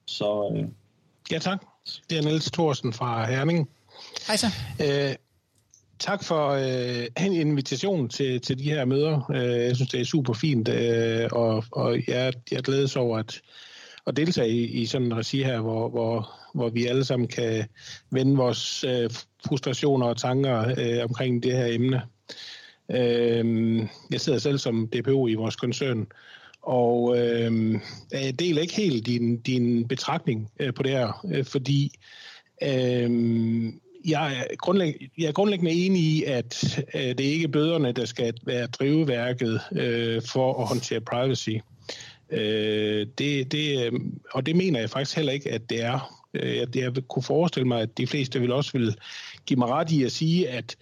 Så, 0.07 0.53
øh... 0.57 0.69
Ja 1.31 1.39
tak. 1.39 1.65
Det 2.11 2.19
er 2.19 2.23
Niels 2.23 2.51
Thorsen 2.51 2.93
fra 2.93 3.27
Herning. 3.27 3.71
Hej 4.27 4.37
så. 4.37 4.47
Øh, 4.81 5.15
tak 6.01 6.25
for 6.25 6.49
øh, 6.49 7.07
en 7.27 7.33
invitation 7.33 8.09
til, 8.09 8.41
til 8.41 8.59
de 8.59 8.63
her 8.63 8.85
møder. 8.85 9.31
Øh, 9.35 9.65
jeg 9.65 9.77
synes, 9.77 9.91
det 9.91 10.01
er 10.01 10.05
super 10.05 10.33
fint, 10.33 10.69
øh, 10.69 11.29
og, 11.33 11.65
og 11.73 11.99
jeg, 12.09 12.33
jeg 12.51 12.63
glædes 12.63 12.97
over 12.97 13.19
at, 13.19 13.41
at 14.07 14.17
deltage 14.17 14.49
i, 14.49 14.65
i 14.65 14.87
sådan 14.87 15.07
en 15.07 15.17
regi 15.17 15.43
her, 15.43 15.61
hvor, 15.61 15.89
hvor, 15.89 16.31
hvor 16.55 16.69
vi 16.69 16.87
alle 16.87 17.05
sammen 17.05 17.29
kan 17.29 17.65
vende 18.11 18.37
vores 18.37 18.85
øh, 18.85 19.11
frustrationer 19.47 20.07
og 20.07 20.17
tanker 20.17 20.75
øh, 20.79 21.05
omkring 21.05 21.43
det 21.43 21.53
her 21.53 21.67
emne. 21.67 22.03
Øh, 22.91 23.79
jeg 24.11 24.21
sidder 24.21 24.39
selv 24.39 24.59
som 24.59 24.89
DPO 24.89 25.29
i 25.29 25.35
vores 25.35 25.57
koncern, 25.57 26.07
og 26.63 27.19
øh, 27.19 27.81
jeg 28.13 28.39
deler 28.39 28.63
ikke 28.63 28.75
helt 28.77 29.07
din, 29.07 29.41
din 29.41 29.89
betragtning 29.89 30.51
øh, 30.61 30.75
på 30.75 30.83
det 30.83 30.91
her, 30.91 31.27
øh, 31.33 31.45
fordi 31.45 31.93
øh, 32.63 33.11
jeg, 34.05 34.47
er 34.51 34.57
grundlæggende, 34.57 35.09
jeg 35.19 35.27
er 35.27 35.33
grundlæggende 35.33 35.73
enig 35.73 36.03
i, 36.03 36.25
at 36.25 36.79
øh, 36.95 37.01
det 37.01 37.21
er 37.21 37.33
ikke 37.33 37.49
bøderne, 37.49 37.93
der 37.93 38.05
skal 38.05 38.35
være 38.45 38.67
drivværket 38.67 39.61
øh, 39.73 40.23
for 40.23 40.63
at 40.63 40.69
håndtere 40.69 41.01
privacy. 41.01 41.51
Øh, 42.31 43.07
det, 43.19 43.53
det, 43.53 43.85
øh, 43.85 44.01
og 44.33 44.47
det 44.47 44.57
mener 44.57 44.81
jeg 44.81 44.91
faktisk 44.91 45.17
heller 45.17 45.33
ikke, 45.33 45.53
at 45.53 45.71
det 45.71 45.83
er. 45.83 46.25
Øh, 46.35 46.57
jeg, 46.57 46.77
jeg 46.77 46.93
kunne 47.09 47.23
forestille 47.23 47.69
mig, 47.69 47.83
at 47.83 47.99
de 47.99 48.07
fleste 48.07 48.41
vil 48.41 48.53
også 48.53 48.73
vil 48.73 48.97
give 49.47 49.59
mig 49.59 49.69
ret 49.69 49.91
i 49.91 50.05
at 50.05 50.13
sige, 50.13 50.49
at 50.49 50.77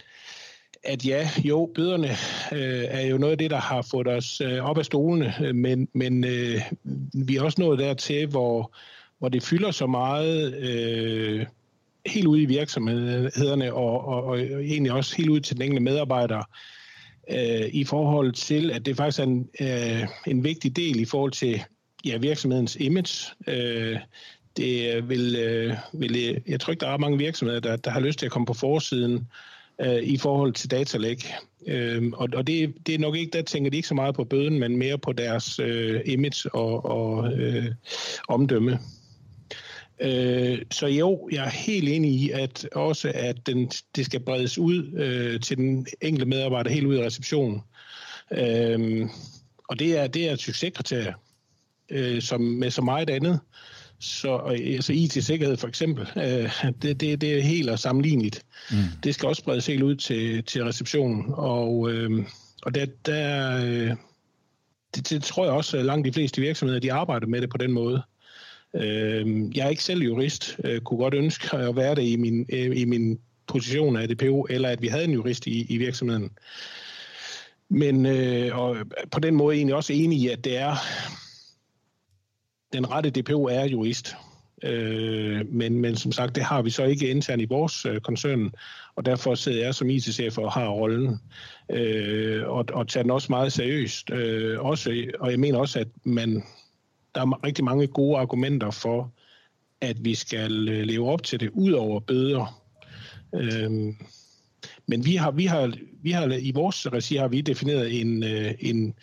at 0.82 1.06
ja, 1.06 1.30
jo, 1.44 1.70
bøderne 1.74 2.08
øh, 2.52 2.84
er 2.88 3.00
jo 3.00 3.18
noget 3.18 3.32
af 3.32 3.38
det, 3.38 3.50
der 3.50 3.60
har 3.60 3.82
fået 3.82 4.08
os 4.08 4.40
øh, 4.40 4.64
op 4.64 4.78
af 4.78 4.84
stolene, 4.84 5.34
øh, 5.40 5.54
men, 5.54 5.88
men 5.94 6.24
øh, 6.24 6.60
vi 7.26 7.36
er 7.36 7.42
også 7.42 7.60
nået 7.60 7.78
dertil, 7.78 8.26
hvor, 8.26 8.74
hvor 9.18 9.28
det 9.28 9.42
fylder 9.42 9.70
så 9.70 9.86
meget 9.86 10.54
øh, 10.54 11.46
helt 12.08 12.26
ude 12.26 12.42
i 12.42 12.46
virksomhederne, 12.46 13.74
og, 13.74 14.04
og, 14.08 14.24
og 14.24 14.40
egentlig 14.40 14.92
også 14.92 15.16
helt 15.16 15.28
ud 15.28 15.40
til 15.40 15.56
den 15.56 15.62
enkelte 15.62 15.84
medarbejder, 15.84 16.42
øh, 17.30 17.68
i 17.72 17.84
forhold 17.84 18.32
til, 18.32 18.70
at 18.70 18.86
det 18.86 18.96
faktisk 18.96 19.18
er 19.18 19.24
en, 19.24 19.48
øh, 19.60 20.08
en 20.26 20.44
vigtig 20.44 20.76
del 20.76 21.00
i 21.00 21.04
forhold 21.04 21.32
til 21.32 21.62
ja, 22.04 22.16
virksomhedens 22.16 22.76
image. 22.76 23.30
Øh, 23.46 23.98
det 24.56 25.08
vil, 25.08 25.36
øh, 25.36 25.74
vil, 25.92 26.42
jeg 26.46 26.60
tror 26.60 26.70
ikke, 26.70 26.80
der 26.80 26.88
er 26.88 26.98
mange 26.98 27.18
virksomheder, 27.18 27.60
der, 27.60 27.76
der 27.76 27.90
har 27.90 28.00
lyst 28.00 28.18
til 28.18 28.26
at 28.26 28.32
komme 28.32 28.46
på 28.46 28.54
forsiden 28.54 29.28
øh, 29.80 30.02
i 30.02 30.16
forhold 30.16 30.52
til 30.52 30.70
datalæg. 30.70 31.34
Øh, 31.66 32.02
og 32.12 32.28
og 32.34 32.46
det, 32.46 32.74
det 32.86 32.94
er 32.94 32.98
nok 32.98 33.16
ikke, 33.16 33.30
der 33.38 33.42
tænker 33.42 33.70
de 33.70 33.76
ikke 33.76 33.88
så 33.88 33.94
meget 33.94 34.14
på 34.14 34.24
bøden, 34.24 34.58
men 34.58 34.76
mere 34.76 34.98
på 34.98 35.12
deres 35.12 35.58
øh, 35.58 36.00
image 36.04 36.54
og, 36.54 36.84
og 36.84 37.32
øh, 37.32 37.66
omdømme. 38.28 38.78
Øh, 40.00 40.58
så 40.70 40.86
jo, 40.86 41.28
jeg 41.32 41.44
er 41.44 41.50
helt 41.50 41.88
enig 41.88 42.10
i, 42.10 42.30
at 42.30 42.68
også 42.72 43.12
at 43.14 43.46
den, 43.46 43.70
det 43.96 44.06
skal 44.06 44.20
bredes 44.20 44.58
ud 44.58 44.92
øh, 44.96 45.40
til 45.40 45.56
den 45.56 45.86
enkelte 46.00 46.26
medarbejder 46.26 46.70
helt 46.70 46.86
ud 46.86 46.96
i 46.96 47.02
receptionen. 47.02 47.60
Øh, 48.30 49.08
og 49.68 49.78
det 49.78 49.98
er, 49.98 50.06
det 50.06 50.28
er 50.28 50.32
et 50.32 50.40
succeskriterie, 50.40 51.14
øh, 51.90 52.22
som 52.22 52.40
med 52.40 52.70
så 52.70 52.82
meget 52.82 53.10
andet. 53.10 53.40
Så 54.00 54.36
altså 54.36 54.92
IT-sikkerhed 54.92 55.56
for 55.56 55.68
eksempel, 55.68 56.08
øh, 56.16 56.62
det, 56.82 57.00
det, 57.00 57.20
det 57.20 57.38
er 57.38 57.42
helt 57.42 57.70
og 57.70 57.78
sammenligneligt. 57.78 58.44
Mm. 58.70 58.76
Det 59.02 59.14
skal 59.14 59.28
også 59.28 59.44
bredes 59.44 59.66
helt 59.66 59.82
ud 59.82 59.94
til, 59.94 60.44
til 60.44 60.64
receptionen. 60.64 61.24
Og, 61.28 61.90
øh, 61.90 62.26
og 62.62 62.74
der, 62.74 62.86
der, 63.06 63.56
øh, 63.64 63.96
det, 64.94 65.10
det 65.10 65.22
tror 65.22 65.44
jeg 65.44 65.52
også, 65.52 65.78
at 65.78 65.84
langt 65.84 66.06
de 66.06 66.12
fleste 66.12 66.40
virksomheder 66.40 66.80
de 66.80 66.92
arbejder 66.92 67.26
med 67.26 67.40
det 67.40 67.50
på 67.50 67.58
den 67.58 67.72
måde. 67.72 68.02
Øh, 68.74 69.56
jeg 69.56 69.66
er 69.66 69.70
ikke 69.70 69.84
selv 69.84 70.02
jurist, 70.02 70.60
øh, 70.64 70.80
kunne 70.80 70.98
godt 70.98 71.14
ønske 71.14 71.56
at 71.56 71.76
være 71.76 71.94
det 71.94 72.02
i 72.02 72.16
min, 72.16 72.46
øh, 72.52 72.80
i 72.80 72.84
min 72.84 73.18
position 73.46 73.96
af 73.96 74.08
DPO, 74.08 74.46
eller 74.50 74.68
at 74.68 74.82
vi 74.82 74.88
havde 74.88 75.04
en 75.04 75.12
jurist 75.12 75.46
i, 75.46 75.66
i 75.68 75.76
virksomheden. 75.76 76.30
Men 77.68 78.06
øh, 78.06 78.58
og 78.58 78.76
på 79.12 79.20
den 79.20 79.34
måde 79.34 79.48
er 79.48 79.52
jeg 79.54 79.58
egentlig 79.58 79.74
også 79.74 79.92
enig 79.92 80.18
i, 80.18 80.28
at 80.28 80.44
det 80.44 80.56
er 80.56 80.74
den 82.72 82.90
rette 82.90 83.10
DPO 83.10 83.44
er 83.44 83.64
jurist. 83.64 84.16
Øh, 84.64 85.52
men, 85.52 85.80
men 85.80 85.96
som 85.96 86.12
sagt, 86.12 86.34
det 86.34 86.42
har 86.42 86.62
vi 86.62 86.70
så 86.70 86.84
ikke 86.84 87.10
internt 87.10 87.42
i 87.42 87.44
vores 87.44 87.86
øh, 87.86 88.00
koncern, 88.00 88.50
og 88.96 89.06
derfor 89.06 89.34
sidder 89.34 89.64
jeg 89.64 89.74
som 89.74 89.90
IT-chef 89.90 90.38
og 90.38 90.52
har 90.52 90.68
rollen, 90.68 91.20
øh, 91.70 92.48
og, 92.48 92.64
og 92.72 92.88
tager 92.88 93.02
den 93.02 93.10
også 93.10 93.26
meget 93.30 93.52
seriøst. 93.52 94.10
Øh, 94.10 94.60
også, 94.60 95.04
og 95.20 95.30
jeg 95.30 95.40
mener 95.40 95.58
også, 95.58 95.78
at 95.78 95.88
man 96.04 96.42
der 97.14 97.20
er 97.20 97.44
rigtig 97.44 97.64
mange 97.64 97.86
gode 97.86 98.18
argumenter 98.18 98.70
for, 98.70 99.12
at 99.80 100.04
vi 100.04 100.14
skal 100.14 100.68
øh, 100.68 100.86
leve 100.86 101.10
op 101.10 101.22
til 101.22 101.40
det, 101.40 101.50
ud 101.52 101.72
over 101.72 102.00
bøder. 102.00 102.62
Øhm, 103.34 103.96
men 104.86 105.04
vi 105.04 105.16
har, 105.16 105.30
vi 105.30 105.46
har, 105.46 105.72
vi 106.02 106.10
har 106.10 106.38
i 106.40 106.52
vores 106.54 106.92
regi 106.92 107.16
har 107.16 107.28
vi 107.28 107.40
defineret 107.40 108.00
en, 108.00 108.24
øh, 108.24 108.54
en 108.60 108.94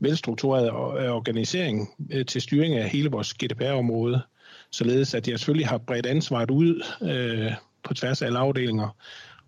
velstruktureret 0.00 0.70
organisering 1.10 1.88
øh, 2.10 2.26
til 2.26 2.42
styring 2.42 2.74
af 2.74 2.88
hele 2.88 3.10
vores 3.10 3.34
GDPR-område, 3.34 4.22
således 4.70 5.14
at 5.14 5.28
jeg 5.28 5.38
selvfølgelig 5.38 5.68
har 5.68 5.78
bredt 5.78 6.06
ansvaret 6.06 6.50
ud 6.50 6.82
øh, 7.02 7.52
på 7.82 7.94
tværs 7.94 8.22
af 8.22 8.26
alle 8.26 8.38
afdelinger, 8.38 8.96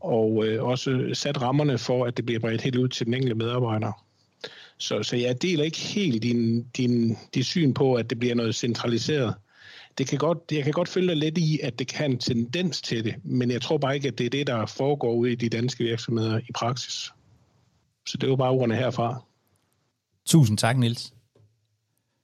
og 0.00 0.46
øh, 0.46 0.64
også 0.64 1.10
sat 1.12 1.42
rammerne 1.42 1.78
for, 1.78 2.04
at 2.04 2.16
det 2.16 2.26
bliver 2.26 2.40
bredt 2.40 2.62
helt 2.62 2.76
ud 2.76 2.88
til 2.88 3.06
den 3.06 3.14
enkelte 3.14 3.34
medarbejder. 3.34 4.04
Så, 4.78 5.02
så 5.02 5.16
jeg 5.16 5.42
deler 5.42 5.64
ikke 5.64 5.78
helt 5.78 6.22
din, 6.22 6.62
din, 6.62 7.16
din 7.34 7.44
syn 7.44 7.74
på, 7.74 7.94
at 7.94 8.10
det 8.10 8.18
bliver 8.18 8.34
noget 8.34 8.54
centraliseret. 8.54 9.34
Det 9.98 10.06
kan 10.06 10.18
godt, 10.18 10.38
jeg 10.52 10.64
kan 10.64 10.72
godt 10.72 10.88
følge 10.88 11.08
dig 11.08 11.16
lidt 11.16 11.38
i, 11.38 11.60
at 11.62 11.78
det 11.78 11.86
kan 11.86 12.10
en 12.10 12.18
tendens 12.18 12.82
til 12.82 13.04
det, 13.04 13.14
men 13.24 13.50
jeg 13.50 13.62
tror 13.62 13.78
bare 13.78 13.94
ikke, 13.94 14.08
at 14.08 14.18
det 14.18 14.26
er 14.26 14.30
det, 14.30 14.46
der 14.46 14.66
foregår 14.66 15.14
ude 15.14 15.32
i 15.32 15.34
de 15.34 15.48
danske 15.48 15.84
virksomheder 15.84 16.38
i 16.38 16.52
praksis. 16.54 17.12
Så 18.06 18.16
det 18.16 18.30
var 18.30 18.36
bare 18.36 18.50
ordene 18.50 18.76
herfra. 18.76 19.24
Tusind 20.26 20.58
tak, 20.58 20.76
Nils. 20.76 21.12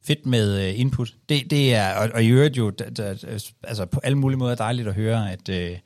Fedt 0.05 0.27
med 0.27 0.69
øh, 0.69 0.81
input. 0.81 1.15
Det, 1.29 1.51
det 1.51 1.75
er, 1.75 1.95
og, 1.95 2.11
og 2.15 2.25
i 2.25 2.29
øvrigt 2.29 2.57
jo, 2.57 2.71
da, 2.71 2.91
da, 2.91 3.17
altså 3.63 3.87
på 3.87 4.01
alle 4.03 4.19
mulige 4.19 4.39
måder 4.39 4.55
dejligt 4.55 4.89
at 4.89 4.95
høre, 4.95 5.33
at, 5.33 5.49
øh, 5.49 5.79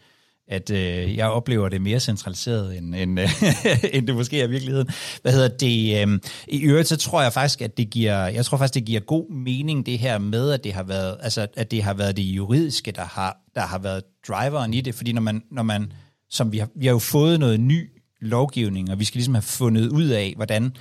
at 0.48 0.70
øh, 0.70 1.16
jeg 1.16 1.28
oplever 1.28 1.68
det 1.68 1.82
mere 1.82 2.00
centraliseret, 2.00 2.78
end, 2.78 2.94
end, 2.94 3.20
øh, 3.20 3.28
end 3.94 4.06
det 4.06 4.14
måske 4.14 4.40
er 4.40 4.46
i 4.46 4.50
virkeligheden. 4.50 4.88
Hvad 5.22 5.32
hedder 5.32 5.48
det? 5.48 6.08
Øh, 6.08 6.20
I 6.48 6.60
øvrigt, 6.60 6.88
så 6.88 6.96
tror 6.96 7.22
jeg 7.22 7.32
faktisk, 7.32 7.62
at 7.62 7.76
det 7.76 7.90
giver, 7.90 8.26
jeg 8.26 8.44
tror 8.44 8.58
faktisk, 8.58 8.74
det 8.74 8.84
giver 8.84 9.00
god 9.00 9.30
mening, 9.30 9.86
det 9.86 9.98
her 9.98 10.18
med, 10.18 10.50
at 10.50 10.64
det 10.64 10.72
har 10.72 10.82
været, 10.82 11.16
altså, 11.20 11.46
at 11.56 11.70
det 11.70 11.82
har 11.82 11.94
været 11.94 12.16
det 12.16 12.22
juridiske, 12.22 12.90
der 12.92 13.04
har, 13.04 13.36
der 13.54 13.60
har 13.60 13.78
været 13.78 14.02
driveren 14.28 14.74
i 14.74 14.80
det, 14.80 14.94
fordi 14.94 15.12
når 15.12 15.22
man, 15.22 15.42
når 15.50 15.62
man 15.62 15.92
som 16.34 16.52
vi 16.52 16.58
har, 16.58 16.68
vi 16.76 16.86
har 16.86 16.92
jo 16.92 16.98
fået 16.98 17.40
noget 17.40 17.60
ny 17.60 17.90
lovgivning, 18.20 18.90
og 18.90 18.98
vi 18.98 19.04
skal 19.04 19.18
ligesom 19.18 19.34
have 19.34 19.42
fundet 19.42 19.88
ud 19.88 20.04
af, 20.04 20.32
hvordan, 20.36 20.76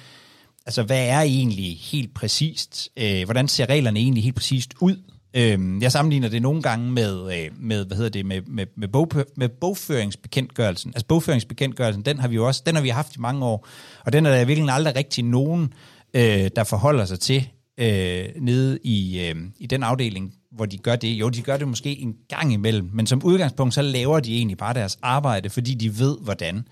altså 0.65 0.83
hvad 0.83 1.07
er 1.07 1.21
egentlig 1.21 1.77
helt 1.79 2.13
præcist, 2.13 2.89
øh, 2.97 3.23
hvordan 3.23 3.47
ser 3.47 3.69
reglerne 3.69 3.99
egentlig 3.99 4.23
helt 4.23 4.35
præcist 4.35 4.73
ud, 4.81 4.97
Øhm, 5.35 5.81
jeg 5.81 5.91
sammenligner 5.91 6.29
det 6.29 6.41
nogle 6.41 6.61
gange 6.61 6.91
med, 6.91 7.37
øh, 7.37 7.51
med 7.59 7.85
hvad 7.85 7.97
hedder 7.97 8.09
det, 8.09 8.25
med, 8.25 8.41
med, 8.47 8.65
med, 8.77 8.87
bog, 8.87 9.11
med 9.37 9.49
bogføringsbekendtgørelsen. 9.49 10.91
Altså 10.95 11.05
bogføringsbekendtgørelsen, 11.05 12.05
den 12.05 12.19
har 12.19 12.27
vi 12.27 12.35
jo 12.35 12.47
også, 12.47 12.63
den 12.65 12.75
har 12.75 12.81
vi 12.81 12.89
haft 12.89 13.15
i 13.15 13.19
mange 13.19 13.45
år, 13.45 13.67
og 14.05 14.13
den 14.13 14.25
er 14.25 14.37
der 14.37 14.45
virkelig 14.45 14.73
aldrig 14.73 14.95
rigtig 14.95 15.23
nogen, 15.23 15.73
øh, 16.13 16.49
der 16.55 16.63
forholder 16.63 17.05
sig 17.05 17.19
til 17.19 17.49
øh, 17.77 18.25
nede 18.41 18.79
i, 18.83 19.27
øh, 19.29 19.35
i 19.57 19.67
den 19.67 19.83
afdeling, 19.83 20.33
hvor 20.51 20.65
de 20.65 20.77
gør 20.77 20.95
det. 20.95 21.07
Jo, 21.07 21.29
de 21.29 21.41
gør 21.41 21.57
det 21.57 21.67
måske 21.67 21.99
en 21.99 22.15
gang 22.29 22.53
imellem, 22.53 22.89
men 22.93 23.07
som 23.07 23.23
udgangspunkt, 23.23 23.73
så 23.73 23.81
laver 23.81 24.19
de 24.19 24.37
egentlig 24.37 24.57
bare 24.57 24.73
deres 24.73 24.97
arbejde, 25.01 25.49
fordi 25.49 25.73
de 25.73 25.99
ved, 25.99 26.17
hvordan. 26.21 26.67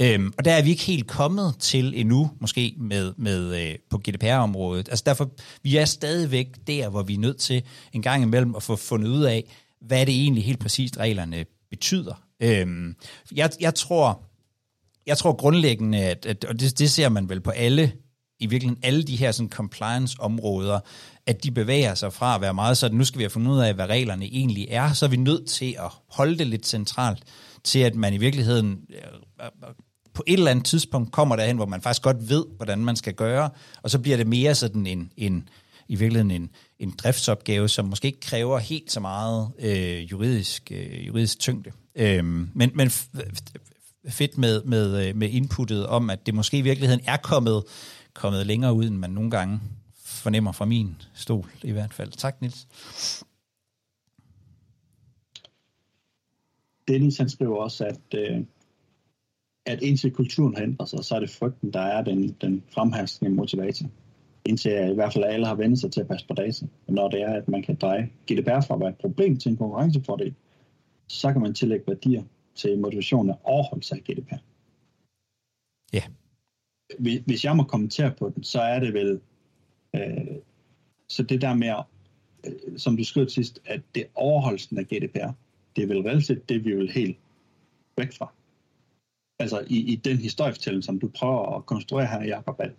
Øhm, 0.00 0.32
og 0.38 0.44
der 0.44 0.52
er 0.52 0.62
vi 0.62 0.70
ikke 0.70 0.82
helt 0.82 1.06
kommet 1.06 1.54
til 1.58 2.00
endnu, 2.00 2.30
måske 2.40 2.74
med, 2.78 3.12
med 3.16 3.62
øh, 3.62 3.78
på 3.90 3.98
GDPR-området. 3.98 4.88
Altså 4.88 5.02
derfor, 5.06 5.30
vi 5.62 5.76
er 5.76 5.84
stadigvæk 5.84 6.46
der, 6.66 6.88
hvor 6.88 7.02
vi 7.02 7.14
er 7.14 7.18
nødt 7.18 7.38
til 7.38 7.62
en 7.92 8.02
gang 8.02 8.22
imellem 8.22 8.54
at 8.54 8.62
få 8.62 8.76
fundet 8.76 9.08
ud 9.08 9.22
af, 9.22 9.44
hvad 9.80 10.06
det 10.06 10.14
egentlig 10.14 10.44
helt 10.44 10.58
præcist 10.58 10.98
reglerne 10.98 11.44
betyder. 11.70 12.22
Øhm, 12.42 12.96
jeg, 13.34 13.50
jeg 13.60 13.74
tror, 13.74 14.22
jeg 15.06 15.18
tror 15.18 15.32
grundlæggende, 15.32 15.98
at, 15.98 16.26
at 16.26 16.44
og 16.44 16.60
det, 16.60 16.78
det 16.78 16.90
ser 16.90 17.08
man 17.08 17.28
vel 17.28 17.40
på 17.40 17.50
alle, 17.50 17.92
i 18.38 18.46
virkeligheden 18.46 18.84
alle 18.84 19.02
de 19.02 19.16
her 19.16 19.32
sådan 19.32 19.50
compliance-områder, 19.50 20.80
at 21.26 21.44
de 21.44 21.50
bevæger 21.50 21.94
sig 21.94 22.12
fra 22.12 22.34
at 22.34 22.40
være 22.40 22.54
meget 22.54 22.78
sådan, 22.78 22.98
nu 22.98 23.04
skal 23.04 23.18
vi 23.18 23.22
have 23.22 23.30
fundet 23.30 23.50
ud 23.50 23.58
af, 23.58 23.74
hvad 23.74 23.86
reglerne 23.86 24.24
egentlig 24.24 24.66
er, 24.70 24.92
så 24.92 25.06
er 25.06 25.10
vi 25.10 25.16
nødt 25.16 25.48
til 25.48 25.76
at 25.78 25.90
holde 26.10 26.38
det 26.38 26.46
lidt 26.46 26.66
centralt, 26.66 27.22
til 27.64 27.78
at 27.78 27.94
man 27.94 28.14
i 28.14 28.18
virkeligheden 28.18 28.80
øh, 28.90 28.96
øh, 29.44 29.74
på 30.14 30.24
et 30.26 30.32
eller 30.32 30.50
andet 30.50 30.64
tidspunkt 30.64 31.12
kommer 31.12 31.36
derhen, 31.36 31.56
hvor 31.56 31.66
man 31.66 31.82
faktisk 31.82 32.02
godt 32.02 32.28
ved, 32.28 32.44
hvordan 32.56 32.78
man 32.78 32.96
skal 32.96 33.14
gøre, 33.14 33.50
og 33.82 33.90
så 33.90 33.98
bliver 33.98 34.16
det 34.16 34.26
mere 34.26 34.54
sådan 34.54 34.86
en, 34.86 35.12
en 35.16 35.48
i 35.88 35.94
virkeligheden 35.94 36.30
en, 36.30 36.50
en 36.78 36.94
driftsopgave, 36.98 37.68
som 37.68 37.84
måske 37.84 38.06
ikke 38.06 38.20
kræver 38.20 38.58
helt 38.58 38.92
så 38.92 39.00
meget 39.00 39.50
øh, 39.58 40.10
juridisk, 40.10 40.72
øh, 40.74 41.06
juridisk 41.06 41.38
tyngde. 41.38 41.70
Øhm, 41.94 42.50
men 42.54 42.70
men 42.74 42.90
fedt 44.08 44.38
med, 44.38 44.62
med, 44.62 45.08
øh, 45.08 45.16
med 45.16 45.30
inputtet 45.30 45.86
om, 45.86 46.10
at 46.10 46.26
det 46.26 46.34
måske 46.34 46.58
i 46.58 46.62
virkeligheden 46.62 47.04
er 47.06 47.16
kommet, 47.16 47.64
kommet 48.14 48.46
længere 48.46 48.72
ud, 48.72 48.84
end 48.84 48.96
man 48.96 49.10
nogle 49.10 49.30
gange 49.30 49.60
fornemmer 50.04 50.52
fra 50.52 50.64
min 50.64 50.96
stol 51.14 51.50
i 51.62 51.70
hvert 51.70 51.94
fald. 51.94 52.12
Tak, 52.12 52.40
Nils. 52.40 52.66
Dennis 56.88 57.18
han 57.18 57.28
skriver 57.28 57.56
også, 57.56 57.84
at 57.84 58.18
øh, 58.18 58.44
at 59.66 59.82
indtil 59.82 60.10
kulturen 60.10 60.54
har 60.54 60.62
ændret 60.62 60.88
sig, 60.88 61.04
så 61.04 61.14
er 61.14 61.20
det 61.20 61.30
frygten, 61.30 61.72
der 61.72 61.80
er 61.80 62.04
den, 62.04 62.36
den 62.40 62.62
fremherskende 62.74 63.30
motivator. 63.30 63.86
Indtil 64.44 64.72
i 64.90 64.94
hvert 64.94 65.12
fald 65.12 65.24
alle 65.24 65.46
har 65.46 65.54
vendt 65.54 65.80
sig 65.80 65.92
til 65.92 66.00
at 66.00 66.08
passe 66.08 66.26
på 66.26 66.34
data. 66.34 66.66
Og 66.86 66.94
når 66.94 67.08
det 67.08 67.22
er, 67.22 67.32
at 67.34 67.48
man 67.48 67.62
kan 67.62 67.74
dreje 67.76 68.10
GDPR 68.32 68.60
fra 68.60 68.74
at 68.74 68.80
være 68.80 68.88
et 68.88 68.98
problem 68.98 69.36
til 69.36 69.50
en 69.50 69.56
konkurrencefordel, 69.56 70.34
så 71.08 71.32
kan 71.32 71.42
man 71.42 71.54
tillægge 71.54 71.84
værdier 71.86 72.22
til 72.54 72.78
motivationen 72.78 73.30
af 73.30 73.36
overholdelse 73.42 73.94
af 73.94 74.00
GDPR. 74.00 74.42
Ja, 75.92 76.02
hvis 76.98 77.44
jeg 77.44 77.56
må 77.56 77.62
kommentere 77.62 78.14
på 78.18 78.32
den, 78.34 78.44
så 78.44 78.60
er 78.60 78.80
det 78.80 78.94
vel, 78.94 79.20
øh, 79.94 80.36
så 81.08 81.22
det 81.22 81.42
der 81.42 81.54
med, 81.54 81.74
øh, 82.46 82.78
som 82.78 82.96
du 82.96 83.04
skrev 83.04 83.28
sidst, 83.28 83.60
at 83.64 83.80
det 83.94 84.06
overholdelsen 84.14 84.78
af 84.78 84.84
GDPR, 84.86 85.32
det 85.76 85.82
er 85.82 85.86
vel 85.86 86.00
relativt 86.00 86.48
det, 86.48 86.64
vi 86.64 86.74
vil 86.76 86.90
helt 86.92 87.18
væk 87.96 88.12
fra. 88.12 88.32
Altså 89.40 89.64
i, 89.66 89.92
i 89.92 89.96
den 89.96 90.16
historiefortælling, 90.16 90.84
som 90.84 91.00
du 91.00 91.08
prøver 91.08 91.56
at 91.56 91.66
konstruere 91.66 92.06
her, 92.06 92.22
Jacob, 92.24 92.56
at 92.58 92.70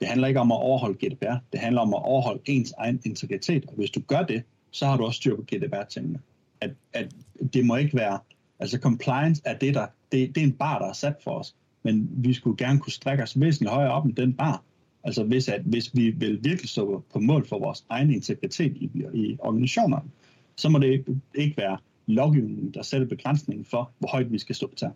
det 0.00 0.08
handler 0.08 0.28
ikke 0.28 0.40
om 0.40 0.52
at 0.52 0.58
overholde 0.58 1.06
GDPR, 1.06 1.36
det 1.52 1.60
handler 1.60 1.80
om 1.80 1.94
at 1.94 2.02
overholde 2.04 2.42
ens 2.46 2.72
egen 2.78 3.00
integritet, 3.04 3.64
og 3.68 3.74
hvis 3.74 3.90
du 3.90 4.00
gør 4.00 4.22
det, 4.22 4.42
så 4.70 4.86
har 4.86 4.96
du 4.96 5.04
også 5.04 5.16
styr 5.16 5.36
på 5.36 5.42
GDPR-tingene. 5.42 6.20
At, 6.60 6.70
at 6.92 7.14
det 7.52 7.66
må 7.66 7.76
ikke 7.76 7.96
være, 7.96 8.18
altså 8.58 8.78
compliance 8.78 9.42
er 9.44 9.58
det, 9.58 9.74
der, 9.74 9.86
det, 10.12 10.34
det 10.34 10.40
er 10.40 10.44
en 10.44 10.52
bar, 10.52 10.78
der 10.78 10.86
er 10.86 10.92
sat 10.92 11.14
for 11.24 11.30
os, 11.30 11.54
men 11.82 12.08
vi 12.12 12.32
skulle 12.32 12.56
gerne 12.56 12.80
kunne 12.80 12.92
strække 12.92 13.22
os 13.22 13.40
væsentligt 13.40 13.72
højere 13.72 13.92
op 13.92 14.04
end 14.04 14.14
den 14.14 14.32
bar. 14.32 14.62
Altså 15.04 15.24
hvis, 15.24 15.48
at, 15.48 15.60
hvis 15.60 15.96
vi 15.96 16.10
vil 16.10 16.44
virkelig 16.44 16.68
stå 16.70 17.02
på 17.12 17.18
mål 17.18 17.48
for 17.48 17.58
vores 17.58 17.84
egen 17.88 18.10
integritet 18.10 18.76
i, 18.76 18.90
i 19.14 19.36
organisationerne, 19.38 20.10
så 20.56 20.68
må 20.68 20.78
det 20.78 20.86
ikke, 20.86 21.20
ikke 21.34 21.56
være 21.56 21.78
lovgivningen, 22.06 22.74
der 22.74 22.82
sætter 22.82 23.06
begrænsningen 23.06 23.64
for, 23.64 23.90
hvor 23.98 24.08
højt 24.08 24.32
vi 24.32 24.38
skal 24.38 24.54
stå 24.54 24.66
på 24.66 24.74
tær. 24.74 24.90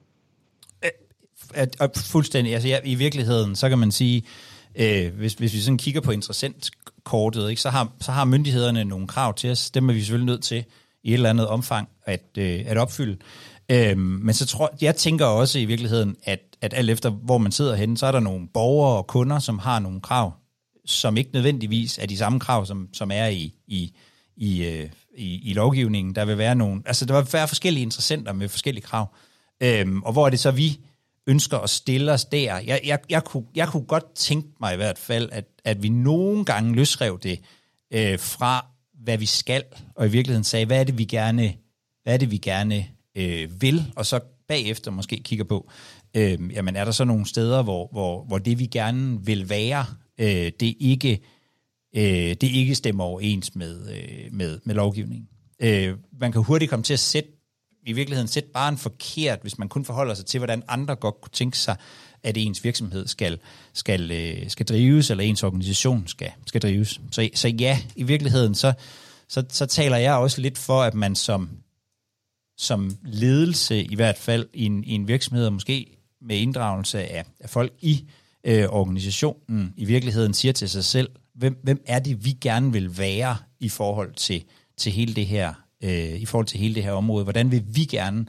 At, 1.55 1.77
at, 1.81 1.97
fuldstændig. 1.97 2.55
Altså 2.55 2.69
ja, 2.69 2.79
i 2.85 2.95
virkeligheden, 2.95 3.57
så 3.57 3.69
kan 3.69 3.79
man 3.79 3.93
sige, 3.93 4.23
øh, 4.75 5.15
hvis, 5.15 5.33
hvis 5.33 5.55
vi 5.55 5.61
sådan 5.61 5.79
kigger 5.79 6.01
på 6.01 6.11
interessentkortet, 6.11 7.51
ikke, 7.51 7.63
så, 7.63 7.71
har, 7.71 7.93
så 8.01 8.13
har 8.13 8.25
myndighederne 8.25 8.85
nogle 8.85 9.07
krav 9.07 9.35
til 9.35 9.51
os. 9.51 9.71
Dem 9.71 9.89
er 9.89 9.93
vi 9.93 10.01
selvfølgelig 10.01 10.27
nødt 10.27 10.43
til 10.43 10.65
i 11.05 11.09
et 11.09 11.15
eller 11.15 11.31
andet 11.31 11.47
omfang 11.47 11.89
at, 12.05 12.25
øh, 12.39 12.65
at 12.67 12.79
opfylde. 12.79 13.17
Øh, 13.69 13.99
men 13.99 14.35
så 14.35 14.47
tror 14.47 14.77
jeg 14.81 14.97
tænker 14.97 15.27
også 15.27 15.59
i 15.59 15.65
virkeligheden, 15.65 16.17
at, 16.25 16.41
at 16.61 16.75
alt 16.75 16.91
efter 16.91 17.11
hvor 17.11 17.39
man 17.39 17.53
sidder 17.53 17.75
henne, 17.75 17.99
så 17.99 18.07
er 18.07 18.13
der 18.13 18.21
nogle 18.21 18.49
borgere 18.55 18.97
og 18.97 19.07
kunder, 19.07 19.39
som 19.39 19.59
har 19.59 19.79
nogle 19.79 20.01
krav, 20.01 20.33
som 20.87 21.17
ikke 21.17 21.31
nødvendigvis 21.33 21.99
er 21.99 22.07
de 22.07 22.17
samme 22.17 22.41
krav, 22.41 22.67
som, 22.67 22.89
som 22.93 23.11
er 23.11 23.27
i, 23.27 23.55
i, 23.67 23.93
i, 24.37 24.65
øh, 24.65 24.89
i, 25.17 25.51
i 25.51 25.53
lovgivningen. 25.53 26.15
Der 26.15 26.25
vil 26.25 26.39
være 26.39 26.55
nogle, 26.55 26.83
altså 26.87 27.05
der 27.05 27.23
vil 27.23 27.33
være 27.33 27.49
forskellige 27.49 27.83
interessenter 27.83 28.33
med 28.33 28.49
forskellige 28.49 28.85
krav. 28.85 29.15
Øhm, 29.61 30.03
og 30.03 30.13
hvor 30.13 30.27
er 30.27 30.31
det 30.31 30.39
så, 30.39 30.51
vi 30.51 30.81
ønsker 31.29 31.59
at 31.59 31.71
stille 31.71 32.13
os 32.13 32.25
der? 32.25 32.59
Jeg, 32.59 32.81
jeg, 32.85 32.99
jeg, 33.11 33.25
kunne, 33.25 33.45
jeg 33.55 33.69
kunne 33.69 33.85
godt 33.85 34.15
tænke 34.15 34.49
mig 34.61 34.75
i 34.75 34.77
hvert 34.77 34.99
fald, 34.99 35.29
at, 35.33 35.45
at 35.65 35.83
vi 35.83 35.89
nogle 35.89 36.45
gange 36.45 36.75
løsrev 36.75 37.19
det 37.23 37.41
øh, 37.93 38.19
fra, 38.19 38.67
hvad 39.05 39.19
vi 39.19 39.27
skal, 39.27 39.63
og 39.95 40.07
i 40.07 40.11
virkeligheden 40.11 40.45
sagde, 40.45 40.67
hvad 40.67 40.81
er 40.81 40.85
det, 40.85 40.99
vi 40.99 41.05
gerne, 41.05 41.55
hvad 42.03 42.15
er 42.15 42.17
det, 42.17 42.31
vi 42.31 42.37
gerne 42.37 42.87
øh, 43.17 43.63
vil, 43.63 43.93
og 43.97 44.07
så 44.07 44.21
bagefter 44.49 44.91
måske 44.91 45.17
kigger 45.17 45.45
på, 45.45 45.71
øh, 46.17 46.39
jamen 46.53 46.77
er 46.77 46.85
der 46.85 46.93
så 46.93 47.05
nogle 47.05 47.27
steder, 47.27 47.63
hvor, 47.63 47.89
hvor, 47.93 48.25
hvor 48.25 48.39
det, 48.39 48.59
vi 48.59 48.67
gerne 48.67 49.25
vil 49.27 49.49
være, 49.49 49.87
øh, 50.21 50.53
det 50.61 50.75
ikke 50.81 51.21
øh, 51.97 52.37
det 52.41 52.43
ikke 52.43 52.75
stemmer 52.75 53.05
overens 53.05 53.55
med, 53.55 53.91
øh, 53.91 54.35
med, 54.35 54.61
med 54.65 54.75
lovgivningen. 54.75 55.29
Øh, 55.61 55.97
man 56.21 56.33
kan 56.33 56.43
hurtigt 56.43 56.71
komme 56.71 56.83
til 56.83 56.93
at 56.93 56.99
sætte, 56.99 57.31
i 57.89 57.93
virkeligheden 57.93 58.29
sætte 58.29 58.49
bare 58.55 58.69
en 58.69 58.79
forkert, 58.79 59.39
hvis 59.43 59.59
man 59.59 59.69
kun 59.69 59.85
forholder 59.85 60.15
sig 60.15 60.27
til, 60.27 60.39
hvordan 60.39 60.63
andre 60.69 60.97
godt 60.97 61.21
kunne 61.21 61.33
tænke 61.33 61.59
sig, 61.59 61.77
at 62.23 62.37
ens 62.37 62.65
virksomhed 62.65 63.07
skal, 63.07 63.39
skal, 63.73 64.11
øh, 64.11 64.51
skal 64.51 64.67
drives, 64.67 65.11
eller 65.11 65.25
ens 65.25 65.43
organisation 65.43 66.07
skal, 66.07 66.31
skal 66.47 66.61
drives. 66.61 67.01
Så, 67.11 67.29
så 67.35 67.49
ja, 67.49 67.79
i 67.97 68.03
virkeligheden, 68.03 68.55
så, 68.55 68.73
så, 69.29 69.45
så 69.49 69.67
taler 69.67 69.97
jeg 69.97 70.15
også 70.15 70.41
lidt 70.41 70.59
for, 70.59 70.83
at 70.83 70.95
man 70.95 71.15
som, 71.15 71.51
som 72.57 72.97
ledelse, 73.05 73.85
i 73.85 73.95
hvert 73.95 74.19
fald 74.19 74.49
i 74.55 74.65
en, 74.65 74.85
i 74.85 74.93
en 74.93 75.09
virksomhed, 75.09 75.47
og 75.47 75.53
måske 75.53 75.97
med 76.21 76.37
inddragelse 76.37 76.99
af, 77.01 77.25
af 77.41 77.51
folk 77.51 77.73
i 77.81 78.09
øh, 78.45 78.67
organisationen, 78.69 79.75
i 79.77 79.85
virkeligheden 79.85 80.35
siger 80.35 80.53
til 80.53 80.69
sig 80.69 80.85
selv, 80.85 81.09
hvem, 81.35 81.61
hvem 81.63 81.83
er 81.87 81.99
det, 81.99 82.25
vi 82.25 82.31
gerne 82.31 82.73
vil 82.73 82.99
være 82.99 83.37
i 83.61 83.69
forhold 83.69 84.15
til, 84.15 84.45
til 84.77 84.93
hele 84.93 85.15
det 85.15 85.27
her 85.27 85.55
øh, 85.85 86.21
i 86.21 86.27
forhold 86.27 86.47
til 86.47 86.61
hele 86.61 86.75
det 86.75 86.83
her 86.83 86.93
område. 86.93 87.25
Hvordan 87.25 87.51
vil 87.51 87.65
vi 87.67 87.85
gerne 87.85 88.27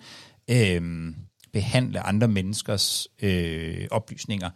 øh, 0.50 1.14
behandle 1.54 2.00
andre 2.00 2.28
menneskers 2.28 3.08
øh, 3.22 3.88
oplysninger? 3.92 4.50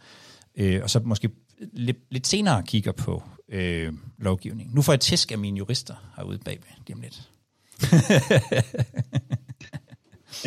Øh, 0.56 0.82
og 0.82 0.90
så 0.90 1.00
måske 1.00 1.30
lidt, 1.72 1.98
lidt 2.10 2.26
senere 2.26 2.62
kigger 2.66 2.92
på 2.92 3.22
øh, 3.48 3.92
lovgivning. 4.18 4.74
Nu 4.74 4.82
får 4.82 4.92
jeg 4.92 5.00
tæsk 5.00 5.32
af 5.32 5.38
mine 5.38 5.58
jurister 5.58 5.94
herude 6.16 6.38
bagved 6.38 6.64
lige 6.86 6.94
om 6.96 7.00
lidt. 7.00 7.30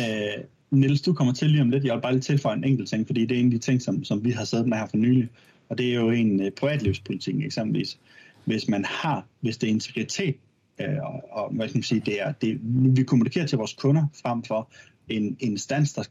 øh, 0.00 0.44
Niels, 0.70 1.00
du 1.00 1.12
kommer 1.12 1.34
til 1.34 1.50
lige 1.50 1.62
om 1.62 1.70
lidt. 1.70 1.84
Jeg 1.84 1.94
vil 1.94 2.00
bare 2.00 2.12
lige 2.12 2.22
tilføje 2.22 2.56
en 2.56 2.64
enkelt 2.64 2.88
ting, 2.88 3.06
fordi 3.06 3.26
det 3.26 3.36
er 3.36 3.40
en 3.40 3.46
af 3.46 3.50
de 3.50 3.58
ting, 3.58 3.82
som, 3.82 4.04
som 4.04 4.24
vi 4.24 4.30
har 4.30 4.44
siddet 4.44 4.68
med 4.68 4.78
her 4.78 4.86
for 4.86 4.96
nylig. 4.96 5.28
Og 5.68 5.78
det 5.78 5.90
er 5.90 5.94
jo 5.94 6.10
en 6.10 6.42
øh, 6.42 6.50
privatlivspolitik 6.50 7.34
eksempelvis. 7.44 7.98
Hvis 8.44 8.68
man 8.68 8.84
har, 8.84 9.26
hvis 9.40 9.56
det 9.56 9.66
er 9.66 9.70
integritet, 9.70 10.36
uh, 10.80 11.04
og, 11.04 11.28
og 11.30 11.54
hvad 11.54 11.68
skal 11.68 11.78
man 11.78 11.82
sige, 11.82 12.00
det 12.00 12.20
er, 12.20 12.32
det, 12.32 12.60
vi 12.96 13.02
kommunikerer 13.02 13.46
til 13.46 13.58
vores 13.58 13.74
kunder 13.74 14.06
frem 14.22 14.44
for 14.44 14.70
en 15.08 15.36
instans, 15.40 15.92
der 15.92 16.04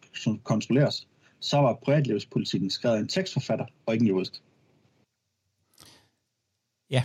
kontrolleres, 0.44 1.08
så 1.40 1.58
var 1.58 1.74
privatlivspolitikken 1.74 2.70
skrevet 2.70 2.96
af 2.96 3.00
en 3.00 3.08
tekstforfatter 3.08 3.66
og 3.86 3.94
ikke 3.94 4.04
en 4.04 4.08
jurist. 4.08 4.44
Ja. 6.92 7.04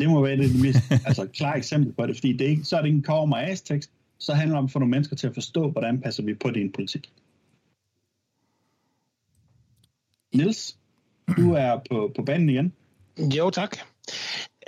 Det 0.00 0.08
må 0.08 0.22
være 0.22 0.36
det 0.36 0.60
mest 0.62 0.78
altså, 1.08 1.26
klare 1.26 1.58
eksempel 1.58 1.92
på 1.92 2.06
det, 2.06 2.16
fordi 2.16 2.32
det 2.32 2.46
er 2.46 2.50
ikke, 2.50 2.64
så 2.64 2.76
er 2.76 2.80
det 2.80 2.88
ikke 2.88 2.96
en 2.96 3.02
kov 3.02 3.28
og 3.28 3.58
tekst, 3.64 3.90
så 4.18 4.34
handler 4.34 4.54
det 4.54 4.58
om 4.58 4.64
at 4.64 4.70
få 4.70 4.78
nogle 4.78 4.90
mennesker 4.90 5.16
til 5.16 5.26
at 5.26 5.34
forstå, 5.34 5.70
hvordan 5.70 6.00
passer 6.00 6.22
vi 6.22 6.34
på 6.34 6.48
det 6.48 6.56
i 6.56 6.60
en 6.60 6.72
politik. 6.72 7.12
Nils, 10.34 10.78
du 11.36 11.52
er 11.52 11.80
på, 11.90 12.12
på 12.16 12.22
banen 12.22 12.48
igen. 12.48 12.72
Jo, 13.18 13.50
tak. 13.50 13.76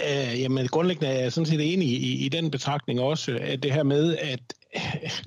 Øh, 0.00 0.40
jamen, 0.40 0.68
grundlæggende 0.68 1.08
er 1.08 1.22
jeg 1.22 1.32
sådan 1.32 1.46
set 1.46 1.72
enig 1.72 1.88
i, 1.88 2.24
i 2.24 2.28
den 2.28 2.50
betragtning 2.50 3.00
også, 3.00 3.38
at 3.40 3.62
det 3.62 3.72
her 3.72 3.82
med, 3.82 4.16
at 4.16 4.40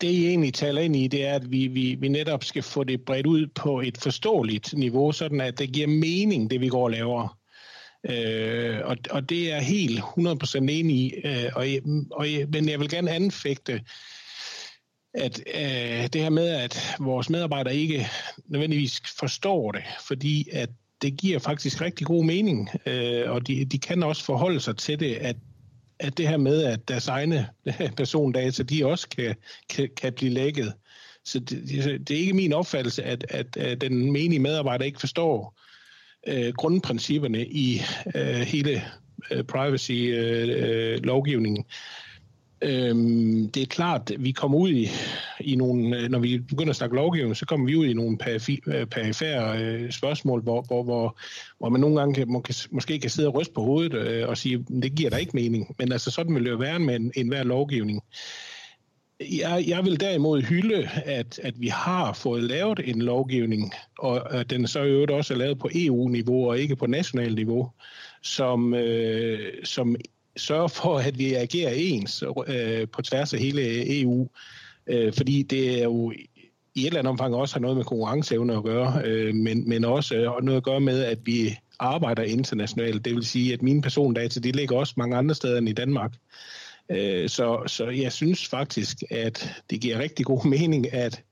det, 0.00 0.08
I 0.08 0.26
egentlig 0.26 0.54
taler 0.54 0.82
ind 0.82 0.96
i, 0.96 1.08
det 1.08 1.26
er, 1.26 1.34
at 1.34 1.50
vi, 1.50 1.66
vi, 1.66 1.94
vi 1.94 2.08
netop 2.08 2.44
skal 2.44 2.62
få 2.62 2.84
det 2.84 3.04
bredt 3.04 3.26
ud 3.26 3.46
på 3.46 3.80
et 3.80 3.98
forståeligt 3.98 4.74
niveau, 4.74 5.12
sådan 5.12 5.40
at 5.40 5.58
det 5.58 5.72
giver 5.72 5.86
mening, 5.86 6.50
det 6.50 6.60
vi 6.60 6.68
går 6.68 6.84
og 6.84 6.90
laver. 6.90 7.38
Øh, 8.08 8.80
og, 8.84 8.96
og 9.10 9.28
det 9.28 9.52
er 9.52 9.60
helt 9.60 10.00
100% 10.00 10.58
enig 10.58 10.96
i, 10.96 11.14
øh, 11.24 11.50
og, 11.54 11.66
og, 12.10 12.26
men 12.48 12.68
jeg 12.68 12.80
vil 12.80 12.88
gerne 12.88 13.10
anfægte, 13.10 13.82
at 15.14 15.40
øh, 15.54 16.08
det 16.12 16.22
her 16.22 16.30
med, 16.30 16.48
at 16.48 16.96
vores 17.00 17.30
medarbejdere 17.30 17.76
ikke 17.76 18.06
nødvendigvis 18.46 19.02
forstår 19.18 19.72
det, 19.72 19.82
fordi 20.06 20.48
at 20.52 20.70
det 21.04 21.16
giver 21.16 21.38
faktisk 21.38 21.80
rigtig 21.80 22.06
god 22.06 22.24
mening, 22.24 22.70
øh, 22.86 23.30
og 23.30 23.46
de, 23.46 23.64
de 23.64 23.78
kan 23.78 24.02
også 24.02 24.24
forholde 24.24 24.60
sig 24.60 24.76
til 24.76 25.00
det, 25.00 25.14
at, 25.14 25.36
at 25.98 26.18
det 26.18 26.28
her 26.28 26.36
med, 26.36 26.62
at 26.62 26.88
deres 26.88 27.08
egne 27.08 27.48
persondata, 27.96 28.62
de 28.62 28.86
også 28.86 29.08
kan, 29.08 29.34
kan, 29.70 29.88
kan 29.96 30.12
blive 30.12 30.30
lækket. 30.30 30.72
Så 31.24 31.38
det, 31.38 32.08
det 32.08 32.10
er 32.10 32.20
ikke 32.20 32.32
min 32.32 32.52
opfattelse, 32.52 33.02
at, 33.02 33.26
at, 33.28 33.56
at 33.56 33.80
den 33.80 34.12
menige 34.12 34.38
medarbejder 34.38 34.84
ikke 34.84 35.00
forstår 35.00 35.60
øh, 36.26 36.54
grundprincipperne 36.54 37.46
i 37.46 37.80
øh, 38.14 38.40
hele 38.40 38.82
øh, 39.30 39.44
privacy-lovgivningen. 39.44 41.58
Øh, 41.58 41.64
øh, 41.68 41.74
Øhm, 42.64 43.50
det 43.50 43.62
er 43.62 43.66
klart, 43.66 44.12
vi 44.18 44.32
kommer 44.32 44.58
ud 44.58 44.70
i, 44.70 44.88
i 45.40 45.56
nogle, 45.56 45.98
øh, 45.98 46.10
når 46.10 46.18
vi 46.18 46.38
begynder 46.38 46.70
at 46.70 46.76
snakke 46.76 46.96
lovgivning, 46.96 47.36
så 47.36 47.46
kommer 47.46 47.66
vi 47.66 47.76
ud 47.76 47.86
i 47.86 47.92
nogle 47.92 48.18
øh, 48.66 48.86
perifære 48.86 49.62
øh, 49.62 49.92
spørgsmål, 49.92 50.42
hvor, 50.42 50.62
hvor, 50.62 50.82
hvor, 50.82 51.18
hvor 51.58 51.68
man 51.68 51.80
nogle 51.80 51.98
gange 51.98 52.14
kan, 52.14 52.28
må, 52.28 52.40
kan, 52.40 52.54
måske 52.70 52.98
kan 52.98 53.10
sidde 53.10 53.28
og 53.28 53.34
ryste 53.34 53.54
på 53.54 53.62
hovedet 53.62 53.94
øh, 53.94 54.28
og 54.28 54.36
sige, 54.36 54.58
det 54.82 54.94
giver 54.94 55.10
da 55.10 55.16
ikke 55.16 55.32
mening. 55.34 55.74
Men 55.78 55.92
altså 55.92 56.10
sådan 56.10 56.34
vil 56.34 56.44
det 56.44 56.50
jo 56.50 56.56
være 56.56 56.78
med 56.78 56.96
en, 56.96 57.12
en 57.16 57.30
lovgivning. 57.30 58.02
Jeg, 59.20 59.64
jeg 59.68 59.84
vil 59.84 60.00
derimod 60.00 60.42
hylde, 60.42 60.88
at, 61.04 61.40
at 61.42 61.54
vi 61.60 61.68
har 61.68 62.12
fået 62.12 62.42
lavet 62.42 62.80
en 62.84 63.02
lovgivning, 63.02 63.72
og 63.98 64.34
at 64.34 64.50
den 64.50 64.66
så 64.66 64.82
i 64.82 64.88
øvrigt 64.88 65.10
også 65.10 65.34
er 65.34 65.38
lavet 65.38 65.58
på 65.58 65.70
EU-niveau 65.74 66.48
og 66.48 66.58
ikke 66.58 66.76
på 66.76 66.86
national 66.86 67.34
niveau, 67.34 67.70
som, 68.22 68.74
øh, 68.74 69.52
som 69.64 69.96
sørge 70.36 70.68
for, 70.68 70.98
at 70.98 71.18
vi 71.18 71.34
agerer 71.34 71.72
ens 71.74 72.24
øh, 72.46 72.88
på 72.88 73.02
tværs 73.02 73.34
af 73.34 73.40
hele 73.40 74.00
EU. 74.00 74.28
Øh, 74.86 75.12
fordi 75.12 75.42
det 75.42 75.78
er 75.78 75.84
jo 75.84 76.12
i 76.74 76.80
et 76.80 76.86
eller 76.86 76.98
andet 76.98 77.10
omfang 77.10 77.34
også 77.34 77.54
har 77.54 77.60
noget 77.60 77.76
med 77.76 77.84
konkurrenceevne 77.84 78.56
at 78.56 78.62
gøre, 78.62 79.02
øh, 79.04 79.34
men, 79.34 79.68
men 79.68 79.84
også 79.84 80.14
øh, 80.14 80.42
noget 80.42 80.56
at 80.56 80.64
gøre 80.64 80.80
med, 80.80 81.04
at 81.04 81.18
vi 81.24 81.58
arbejder 81.78 82.22
internationalt. 82.22 83.04
Det 83.04 83.14
vil 83.14 83.26
sige, 83.26 83.52
at 83.52 83.62
mine 83.62 83.82
persondata, 83.82 84.40
de 84.40 84.52
ligger 84.52 84.76
også 84.76 84.94
mange 84.96 85.16
andre 85.16 85.34
steder 85.34 85.58
end 85.58 85.68
i 85.68 85.72
Danmark. 85.72 86.12
Øh, 86.90 87.28
så, 87.28 87.62
så 87.66 87.88
jeg 87.88 88.12
synes 88.12 88.48
faktisk, 88.48 89.02
at 89.10 89.62
det 89.70 89.80
giver 89.80 89.98
rigtig 89.98 90.26
god 90.26 90.46
mening, 90.46 90.94
at, 90.94 91.22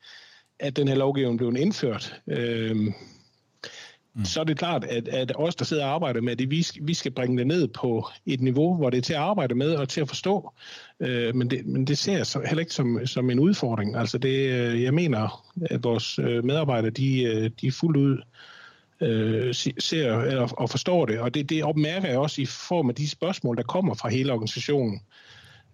at 0.60 0.76
den 0.76 0.88
her 0.88 0.94
lovgivning 0.94 1.38
blev 1.38 1.56
indført. 1.56 2.20
Øh, 2.26 2.76
mm. 4.14 4.24
så 4.24 4.40
er 4.40 4.44
det 4.44 4.58
klart, 4.58 4.84
at, 4.84 5.08
at 5.08 5.32
os, 5.36 5.56
der 5.56 5.64
sidder 5.64 5.84
og 5.84 5.90
arbejder 5.90 6.20
med 6.20 6.36
det, 6.36 6.50
vi, 6.50 6.66
vi 6.80 6.94
skal 6.94 7.12
bringe 7.12 7.38
det 7.38 7.46
ned 7.46 7.68
på 7.68 8.08
et 8.26 8.40
niveau, 8.40 8.76
hvor 8.76 8.90
det 8.90 8.98
er 8.98 9.02
til 9.02 9.12
at 9.12 9.18
arbejde 9.18 9.54
med 9.54 9.74
og 9.74 9.88
til 9.88 10.00
at 10.00 10.08
forstå. 10.08 10.52
Øh, 11.00 11.34
men, 11.34 11.50
det, 11.50 11.66
men 11.66 11.86
det 11.86 11.98
ser 11.98 12.16
jeg 12.16 12.26
så 12.26 12.40
heller 12.46 12.60
ikke 12.60 12.74
som, 12.74 13.06
som 13.06 13.30
en 13.30 13.38
udfordring. 13.38 13.96
Altså 13.96 14.18
det, 14.18 14.52
øh, 14.52 14.82
jeg 14.82 14.94
mener, 14.94 15.52
at 15.70 15.84
vores 15.84 16.18
øh, 16.18 16.44
medarbejdere, 16.44 16.90
de, 16.90 17.22
øh, 17.22 17.50
de 17.60 17.66
er 17.66 17.72
fuldt 17.72 17.96
ud 17.96 18.18
øh, 19.00 19.54
ser 19.78 20.18
eller, 20.18 20.52
og 20.52 20.70
forstår 20.70 21.06
det, 21.06 21.20
og 21.20 21.34
det, 21.34 21.50
det 21.50 21.64
opmærker 21.64 22.08
jeg 22.08 22.18
også 22.18 22.42
i 22.42 22.46
form 22.46 22.88
af 22.88 22.94
de 22.94 23.08
spørgsmål, 23.08 23.56
der 23.56 23.62
kommer 23.62 23.94
fra 23.94 24.08
hele 24.08 24.32
organisationen. 24.32 25.00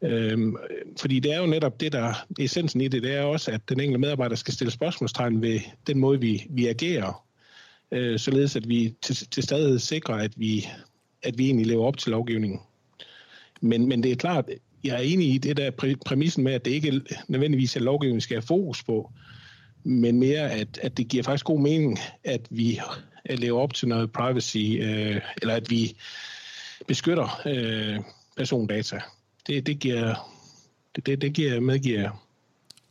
Øhm, 0.03 0.57
fordi 1.01 1.20
det 1.20 1.33
er 1.33 1.40
jo 1.40 1.46
netop 1.46 1.81
det, 1.81 1.92
der 1.92 2.27
essensen 2.38 2.81
i 2.81 2.88
det, 2.88 3.03
det 3.03 3.14
er 3.14 3.22
også, 3.22 3.51
at 3.51 3.61
den 3.68 3.81
enkelte 3.81 3.98
medarbejder 3.98 4.37
skal 4.37 4.55
stille 4.55 4.70
spørgsmålstegn 4.70 5.42
ved 5.42 5.61
den 5.87 5.98
måde, 5.98 6.20
vi, 6.20 6.46
vi 6.51 6.66
agerer, 6.66 7.24
øh, 7.92 8.18
således 8.18 8.57
at 8.57 8.68
vi 8.68 8.94
til, 9.03 9.16
til 9.16 9.42
stadighed 9.42 9.79
sikrer, 9.79 10.14
at 10.14 10.33
vi, 10.37 10.68
at 11.22 11.38
vi 11.38 11.46
egentlig 11.46 11.66
lever 11.66 11.85
op 11.85 11.96
til 11.96 12.11
lovgivningen. 12.11 12.61
Men, 13.61 13.88
men 13.88 14.03
det 14.03 14.12
er 14.12 14.16
klart, 14.16 14.44
jeg 14.85 14.94
er 14.94 14.98
enig 14.98 15.35
i 15.35 15.38
det 15.38 15.57
der 15.57 15.96
præmissen 16.07 16.44
med, 16.44 16.53
at 16.53 16.64
det 16.64 16.70
ikke 16.70 17.01
nødvendigvis 17.29 17.77
er 17.77 17.81
lovgivningen, 17.81 18.16
vi 18.16 18.20
skal 18.20 18.37
have 18.37 18.42
fokus 18.42 18.83
på, 18.83 19.12
men 19.85 20.18
mere, 20.18 20.51
at, 20.51 20.79
at 20.83 20.96
det 20.96 21.09
giver 21.09 21.22
faktisk 21.22 21.44
god 21.44 21.61
mening, 21.61 21.98
at 22.24 22.40
vi 22.51 22.81
lever 23.31 23.61
op 23.61 23.74
til 23.74 23.88
noget 23.88 24.12
privacy, 24.12 24.57
øh, 24.57 25.20
eller 25.42 25.55
at 25.55 25.70
vi 25.70 25.96
beskytter 26.87 27.40
øh, 27.46 28.01
persondata. 28.37 29.01
Det, 29.46 29.66
det 29.66 29.79
giver, 29.79 30.35
det, 30.96 31.07
det, 31.07 31.22
det 31.22 31.33
giver, 31.33 31.61
medgiver 31.61 32.11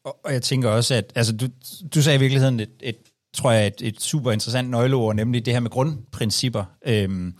og, 0.07 0.19
og 0.23 0.33
jeg 0.33 0.41
tænker 0.41 0.69
også, 0.69 0.95
at 0.95 1.11
altså, 1.15 1.35
du, 1.35 1.47
du 1.95 2.01
sagde 2.01 2.15
i 2.15 2.19
virkeligheden 2.19 2.59
et, 2.59 2.69
et 2.79 2.97
tror 3.37 3.51
jeg, 3.51 3.67
et, 3.67 3.81
et 3.81 4.01
super 4.01 4.31
interessant 4.31 4.69
nøgleord, 4.69 5.15
nemlig 5.15 5.45
det 5.45 5.53
her 5.53 5.59
med 5.59 5.69
grundprincipper. 5.69 6.65
Øhm, 6.85 7.33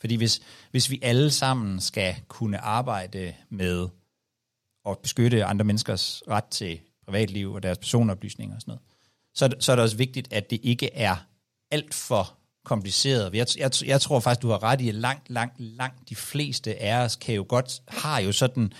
fordi 0.00 0.14
hvis, 0.14 0.40
hvis 0.70 0.90
vi 0.90 0.98
alle 1.02 1.30
sammen 1.30 1.80
skal 1.80 2.14
kunne 2.28 2.58
arbejde 2.58 3.34
med 3.50 3.88
at 4.88 4.98
beskytte 4.98 5.44
andre 5.44 5.64
menneskers 5.64 6.22
ret 6.28 6.44
til 6.44 6.80
privatliv 7.06 7.52
og 7.52 7.62
deres 7.62 7.78
personoplysninger 7.78 8.54
og 8.54 8.60
sådan 8.60 8.72
noget, 8.72 8.82
så, 9.34 9.64
så 9.64 9.72
er 9.72 9.76
det 9.76 9.82
også 9.82 9.96
vigtigt, 9.96 10.32
at 10.32 10.50
det 10.50 10.60
ikke 10.62 10.94
er 10.94 11.16
alt 11.70 11.94
for 11.94 12.38
kompliceret. 12.64 13.34
Jeg, 13.34 13.46
jeg, 13.58 13.70
jeg 13.84 14.00
tror 14.00 14.20
faktisk, 14.20 14.42
du 14.42 14.48
har 14.48 14.62
ret 14.62 14.80
i, 14.80 14.88
at 14.88 14.94
langt, 14.94 15.30
langt, 15.30 15.60
langt 15.60 16.08
de 16.08 16.16
fleste 16.16 16.82
af 16.82 17.04
os 17.04 17.16
kan 17.16 17.34
jo 17.34 17.44
godt, 17.48 17.82
har 17.88 18.20
jo 18.20 18.32
sådan, 18.32 18.72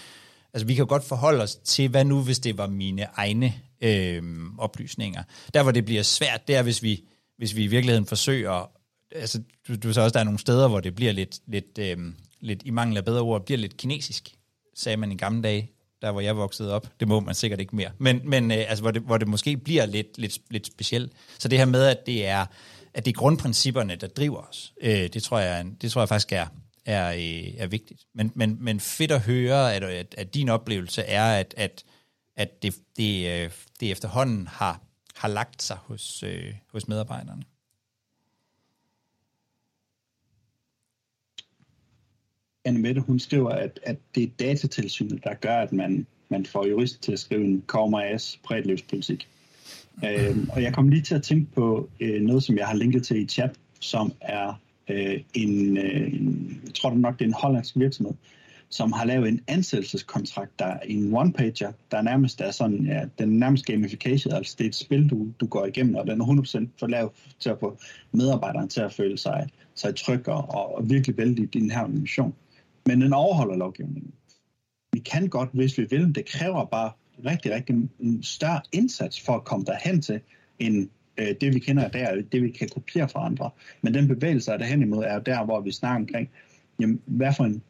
altså 0.55 0.66
vi 0.66 0.75
kan 0.75 0.83
jo 0.83 0.88
godt 0.88 1.05
forholde 1.05 1.42
os 1.42 1.57
til, 1.57 1.88
hvad 1.88 2.05
nu, 2.05 2.22
hvis 2.22 2.38
det 2.38 2.59
var 2.59 2.66
mine 2.66 3.07
egne 3.16 3.55
øh, 3.83 4.23
oplysninger. 4.59 5.23
Der, 5.55 5.62
hvor 5.62 5.73
det 5.73 5.85
bliver 5.85 6.03
svært, 6.03 6.49
det 6.49 6.57
er, 6.57 6.62
hvis 6.62 6.83
vi, 6.83 7.05
hvis 7.38 7.57
vi 7.57 7.64
i 7.64 7.66
virkeligheden 7.66 8.07
forsøger, 8.07 8.71
altså 9.14 9.42
du, 9.68 9.77
du 9.77 9.92
så 9.92 10.01
også, 10.01 10.12
der 10.12 10.21
er 10.21 10.25
nogle 10.25 10.38
steder, 10.38 10.68
hvor 10.68 10.81
det 10.81 10.95
bliver 10.95 11.12
lidt, 11.12 11.38
lidt, 11.47 11.79
øh, 11.79 11.97
lidt 12.40 12.62
i 12.64 12.71
mangel 12.71 12.97
af 12.97 13.05
bedre 13.05 13.21
ord, 13.21 13.45
bliver 13.45 13.59
lidt 13.59 13.77
kinesisk, 13.77 14.35
sagde 14.75 14.97
man 14.97 15.12
i 15.12 15.16
gamle 15.16 15.42
dage, 15.42 15.71
der 16.03 16.12
hvor 16.12 16.21
jeg 16.21 16.37
voksede 16.37 16.73
op. 16.73 16.88
Det 17.01 17.09
må 17.09 17.21
man 17.21 17.35
sikkert 17.35 17.61
ikke 17.61 17.77
mere. 17.77 17.90
Men, 17.99 18.21
men 18.25 18.51
øh, 18.51 18.64
altså, 18.68 18.83
hvor, 18.83 18.90
det, 18.90 19.03
hvor 19.03 19.18
det 19.18 19.29
måske 19.29 19.57
bliver 19.57 19.87
lidt, 19.87 20.18
lidt, 20.18 20.38
lidt 20.51 20.66
specielt. 20.66 21.12
Så 21.38 21.49
det 21.49 21.59
her 21.59 21.66
med, 21.66 21.85
at 21.85 22.07
det 22.07 22.27
er, 22.27 22.47
at 22.95 23.05
det 23.05 23.11
er 23.11 23.18
grundprincipperne, 23.18 23.97
der 23.97 24.07
driver 24.07 24.40
os, 24.40 24.73
øh, 24.83 25.09
det, 25.12 25.23
tror 25.23 25.38
jeg, 25.38 25.66
det 25.81 25.92
tror 25.92 26.01
jeg 26.01 26.09
faktisk 26.09 26.33
er, 26.33 26.47
er, 26.87 27.12
øh, 27.12 27.55
er 27.59 27.66
vigtigt. 27.66 28.01
Men, 28.14 28.33
men, 28.35 28.57
men 28.61 28.81
fedt 28.81 29.11
at 29.11 29.21
høre, 29.21 29.75
at, 29.75 29.83
at, 29.85 30.14
at 30.18 30.35
din 30.35 30.49
oplevelse 30.49 31.03
er, 31.03 31.25
at, 31.25 31.55
at, 31.57 31.85
at 32.37 32.62
det, 32.62 32.75
det, 32.97 33.45
øh, 33.45 33.51
det 33.81 33.90
efterhånden 33.90 34.47
har, 34.47 34.81
har 35.16 35.29
lagt 35.29 35.62
sig 35.62 35.77
hos, 35.77 36.23
øh, 36.23 36.55
hos 36.73 36.88
medarbejderne. 36.88 37.42
Anne 42.64 42.79
Mette, 42.79 43.01
hun 43.01 43.18
skriver, 43.18 43.51
at, 43.51 43.81
at 43.83 43.97
det 44.14 44.23
er 44.23 44.29
datatilsynet, 44.38 45.25
der 45.25 45.35
gør, 45.35 45.57
at 45.57 45.73
man, 45.73 46.07
man 46.29 46.47
får 46.47 46.66
jurist 46.66 47.03
til 47.03 47.12
at 47.12 47.18
skrive 47.18 47.45
en 47.45 47.64
KMAS 47.68 48.40
prætlivspolitik. 48.45 49.29
Øh, 50.05 50.37
og 50.49 50.62
jeg 50.62 50.75
kom 50.75 50.88
lige 50.88 51.03
til 51.03 51.14
at 51.14 51.23
tænke 51.23 51.53
på 51.53 51.88
øh, 52.01 52.23
noget, 52.23 52.42
som 52.42 52.59
jeg 52.59 52.66
har 52.66 52.75
linket 52.75 53.05
til 53.05 53.23
i 53.23 53.27
chat, 53.27 53.51
som 53.81 54.12
er 54.21 54.61
øh, 54.88 55.21
en, 55.35 55.77
øh, 55.77 56.14
en, 56.14 56.61
jeg 56.66 56.75
tror 56.75 56.95
nok, 56.95 57.18
det 57.18 57.25
er 57.25 57.29
en 57.29 57.35
hollandsk 57.35 57.77
virksomhed, 57.77 58.14
som 58.73 58.93
har 58.93 59.05
lavet 59.05 59.29
en 59.29 59.41
ansættelseskontrakt, 59.49 60.59
der 60.59 60.65
er 60.65 60.81
en 60.81 61.15
one-pager, 61.17 61.73
der 61.91 62.03
nærmest 62.03 62.41
er 62.41 62.51
sådan, 62.51 62.87
ja, 62.87 63.05
den 63.19 63.35
er 63.35 63.39
nærmest 63.39 63.67
gamification, 63.67 64.35
altså 64.35 64.55
det 64.59 64.65
er 64.65 64.69
et 64.69 64.75
spil, 64.75 65.11
du, 65.11 65.29
du 65.41 65.47
går 65.47 65.67
igennem, 65.67 65.95
og 65.95 66.07
den 66.07 66.21
er 66.21 66.25
100% 66.25 66.69
for 66.81 66.87
lavet 66.87 67.11
til 67.41 67.51
at 67.51 67.57
få 67.61 67.79
medarbejderen 68.13 68.69
til 68.69 68.81
at 68.81 68.93
føle 68.93 69.19
sig, 69.19 69.49
sig 69.75 69.97
tryg 69.97 70.29
og, 70.29 70.75
og 70.75 70.91
virkelig 70.91 71.17
vældig 71.17 71.45
i 71.45 71.47
din 71.47 71.71
her 71.71 71.87
mission. 71.87 72.35
Men 72.87 73.01
den 73.01 73.13
overholder 73.13 73.57
lovgivningen. 73.57 74.13
Vi 74.93 74.99
kan 74.99 75.29
godt, 75.29 75.49
hvis 75.53 75.79
vi 75.79 75.87
vil, 75.91 76.15
det 76.15 76.27
kræver 76.27 76.65
bare 76.65 76.91
rigtig, 77.27 77.55
rigtig 77.55 77.77
en 78.01 78.23
større 78.23 78.61
indsats 78.73 79.21
for 79.21 79.33
at 79.33 79.45
komme 79.45 79.65
derhen 79.65 80.03
til, 80.03 80.21
end 80.59 80.89
øh, 81.19 81.35
det 81.41 81.55
vi 81.55 81.59
kender 81.59 81.89
der, 81.89 82.23
det 82.33 82.43
vi 82.43 82.51
kan 82.51 82.69
kopiere 82.69 83.09
fra 83.09 83.27
andre. 83.27 83.51
Men 83.83 83.95
den 83.95 84.09
bevægelse, 84.09 84.47
der 84.47 84.53
er 84.53 84.59
derhen 84.59 84.83
imod, 84.83 85.05
er 85.05 85.15
jo 85.15 85.21
der, 85.27 85.45
hvor 85.45 85.61
vi 85.61 85.73
snakker 85.73 85.97
omkring, 85.97 86.31
jamen, 86.81 87.01
hvad 87.07 87.33
for 87.37 87.45
en 87.45 87.63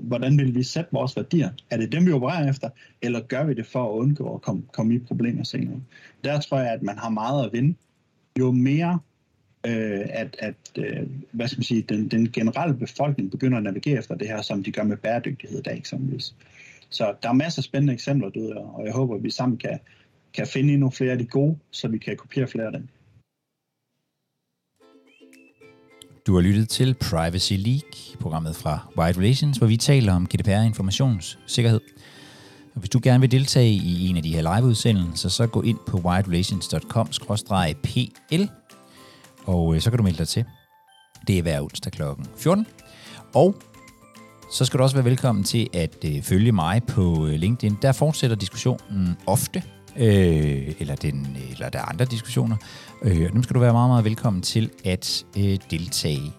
hvordan 0.00 0.38
vil 0.38 0.54
vi 0.54 0.62
sætte 0.62 0.90
vores 0.92 1.16
værdier? 1.16 1.50
Er 1.70 1.76
det 1.76 1.92
dem, 1.92 2.06
vi 2.06 2.12
opererer 2.12 2.50
efter, 2.50 2.68
eller 3.02 3.20
gør 3.20 3.44
vi 3.44 3.54
det 3.54 3.66
for 3.66 3.84
at 3.84 3.98
undgå 3.98 4.34
at 4.34 4.42
komme, 4.42 4.62
komme 4.72 4.94
i 4.94 4.98
problemer 4.98 5.44
senere? 5.44 5.80
Der 6.24 6.40
tror 6.40 6.58
jeg, 6.58 6.72
at 6.72 6.82
man 6.82 6.98
har 6.98 7.08
meget 7.08 7.46
at 7.46 7.52
vinde. 7.52 7.74
Jo 8.38 8.52
mere 8.52 8.98
øh, 9.66 10.00
at, 10.10 10.36
at 10.38 10.54
øh, 10.78 11.06
hvad 11.32 11.48
skal 11.48 11.58
man 11.58 11.64
sige, 11.64 11.82
den, 11.82 12.08
den 12.08 12.32
generelle 12.32 12.76
befolkning 12.76 13.30
begynder 13.30 13.58
at 13.58 13.64
navigere 13.64 13.98
efter 13.98 14.14
det 14.14 14.28
her, 14.28 14.42
som 14.42 14.62
de 14.62 14.72
gør 14.72 14.82
med 14.82 14.96
bæredygtighed 14.96 15.58
i 15.58 15.62
dag 15.62 15.76
eksempelvis. 15.76 16.34
Så 16.88 17.14
der 17.22 17.28
er 17.28 17.32
masser 17.32 17.60
af 17.60 17.64
spændende 17.64 17.92
eksempler 17.92 18.30
derude, 18.30 18.56
og 18.56 18.84
jeg 18.84 18.92
håber, 18.92 19.14
at 19.14 19.22
vi 19.22 19.30
sammen 19.30 19.58
kan, 19.58 19.78
kan 20.34 20.46
finde 20.46 20.72
endnu 20.72 20.90
flere 20.90 21.12
af 21.12 21.18
de 21.18 21.26
gode, 21.26 21.58
så 21.70 21.88
vi 21.88 21.98
kan 21.98 22.16
kopiere 22.16 22.46
flere 22.46 22.66
af 22.66 22.72
dem. 22.72 22.88
Du 26.26 26.34
har 26.34 26.40
lyttet 26.40 26.68
til 26.68 26.94
Privacy 26.94 27.52
League, 27.52 27.90
programmet 28.20 28.56
fra 28.56 28.78
Wide 28.98 29.18
Relations, 29.18 29.58
hvor 29.58 29.66
vi 29.66 29.76
taler 29.76 30.14
om 30.14 30.26
GDPR 30.26 30.50
informationssikkerhed. 30.50 31.80
Og 32.74 32.80
hvis 32.80 32.90
du 32.90 33.00
gerne 33.02 33.20
vil 33.20 33.30
deltage 33.30 33.72
i 33.72 34.08
en 34.08 34.16
af 34.16 34.22
de 34.22 34.34
her 34.34 34.56
liveudsendelser, 34.56 35.28
så 35.28 35.46
gå 35.46 35.62
ind 35.62 35.78
på 35.86 35.96
widerelations.com-pl, 35.96 38.48
og 39.44 39.74
øh, 39.74 39.80
så 39.80 39.90
kan 39.90 39.98
du 39.98 40.02
melde 40.02 40.18
dig 40.18 40.28
til. 40.28 40.44
Det 41.26 41.38
er 41.38 41.42
hver 41.42 41.62
onsdag 41.62 41.92
kl. 41.92 42.02
14. 42.36 42.66
Og 43.34 43.54
så 44.52 44.64
skal 44.64 44.78
du 44.78 44.82
også 44.82 44.96
være 44.96 45.04
velkommen 45.04 45.44
til 45.44 45.68
at 45.72 46.04
øh, 46.04 46.22
følge 46.22 46.52
mig 46.52 46.82
på 46.82 47.26
øh, 47.26 47.32
LinkedIn. 47.32 47.78
Der 47.82 47.92
fortsætter 47.92 48.36
diskussionen 48.36 49.16
ofte, 49.26 49.62
øh, 49.96 50.74
eller, 50.80 50.94
den, 50.94 51.36
eller 51.50 51.68
der 51.68 51.78
er 51.78 51.84
andre 51.84 52.04
diskussioner. 52.04 52.56
Øh, 53.02 53.32
dem 53.32 53.42
skal 53.42 53.54
du 53.54 53.60
være 53.60 53.72
meget, 53.72 53.90
meget 53.90 54.04
velkommen 54.04 54.42
til 54.42 54.70
at 54.84 55.24
øh, 55.38 55.58
deltage. 55.70 56.32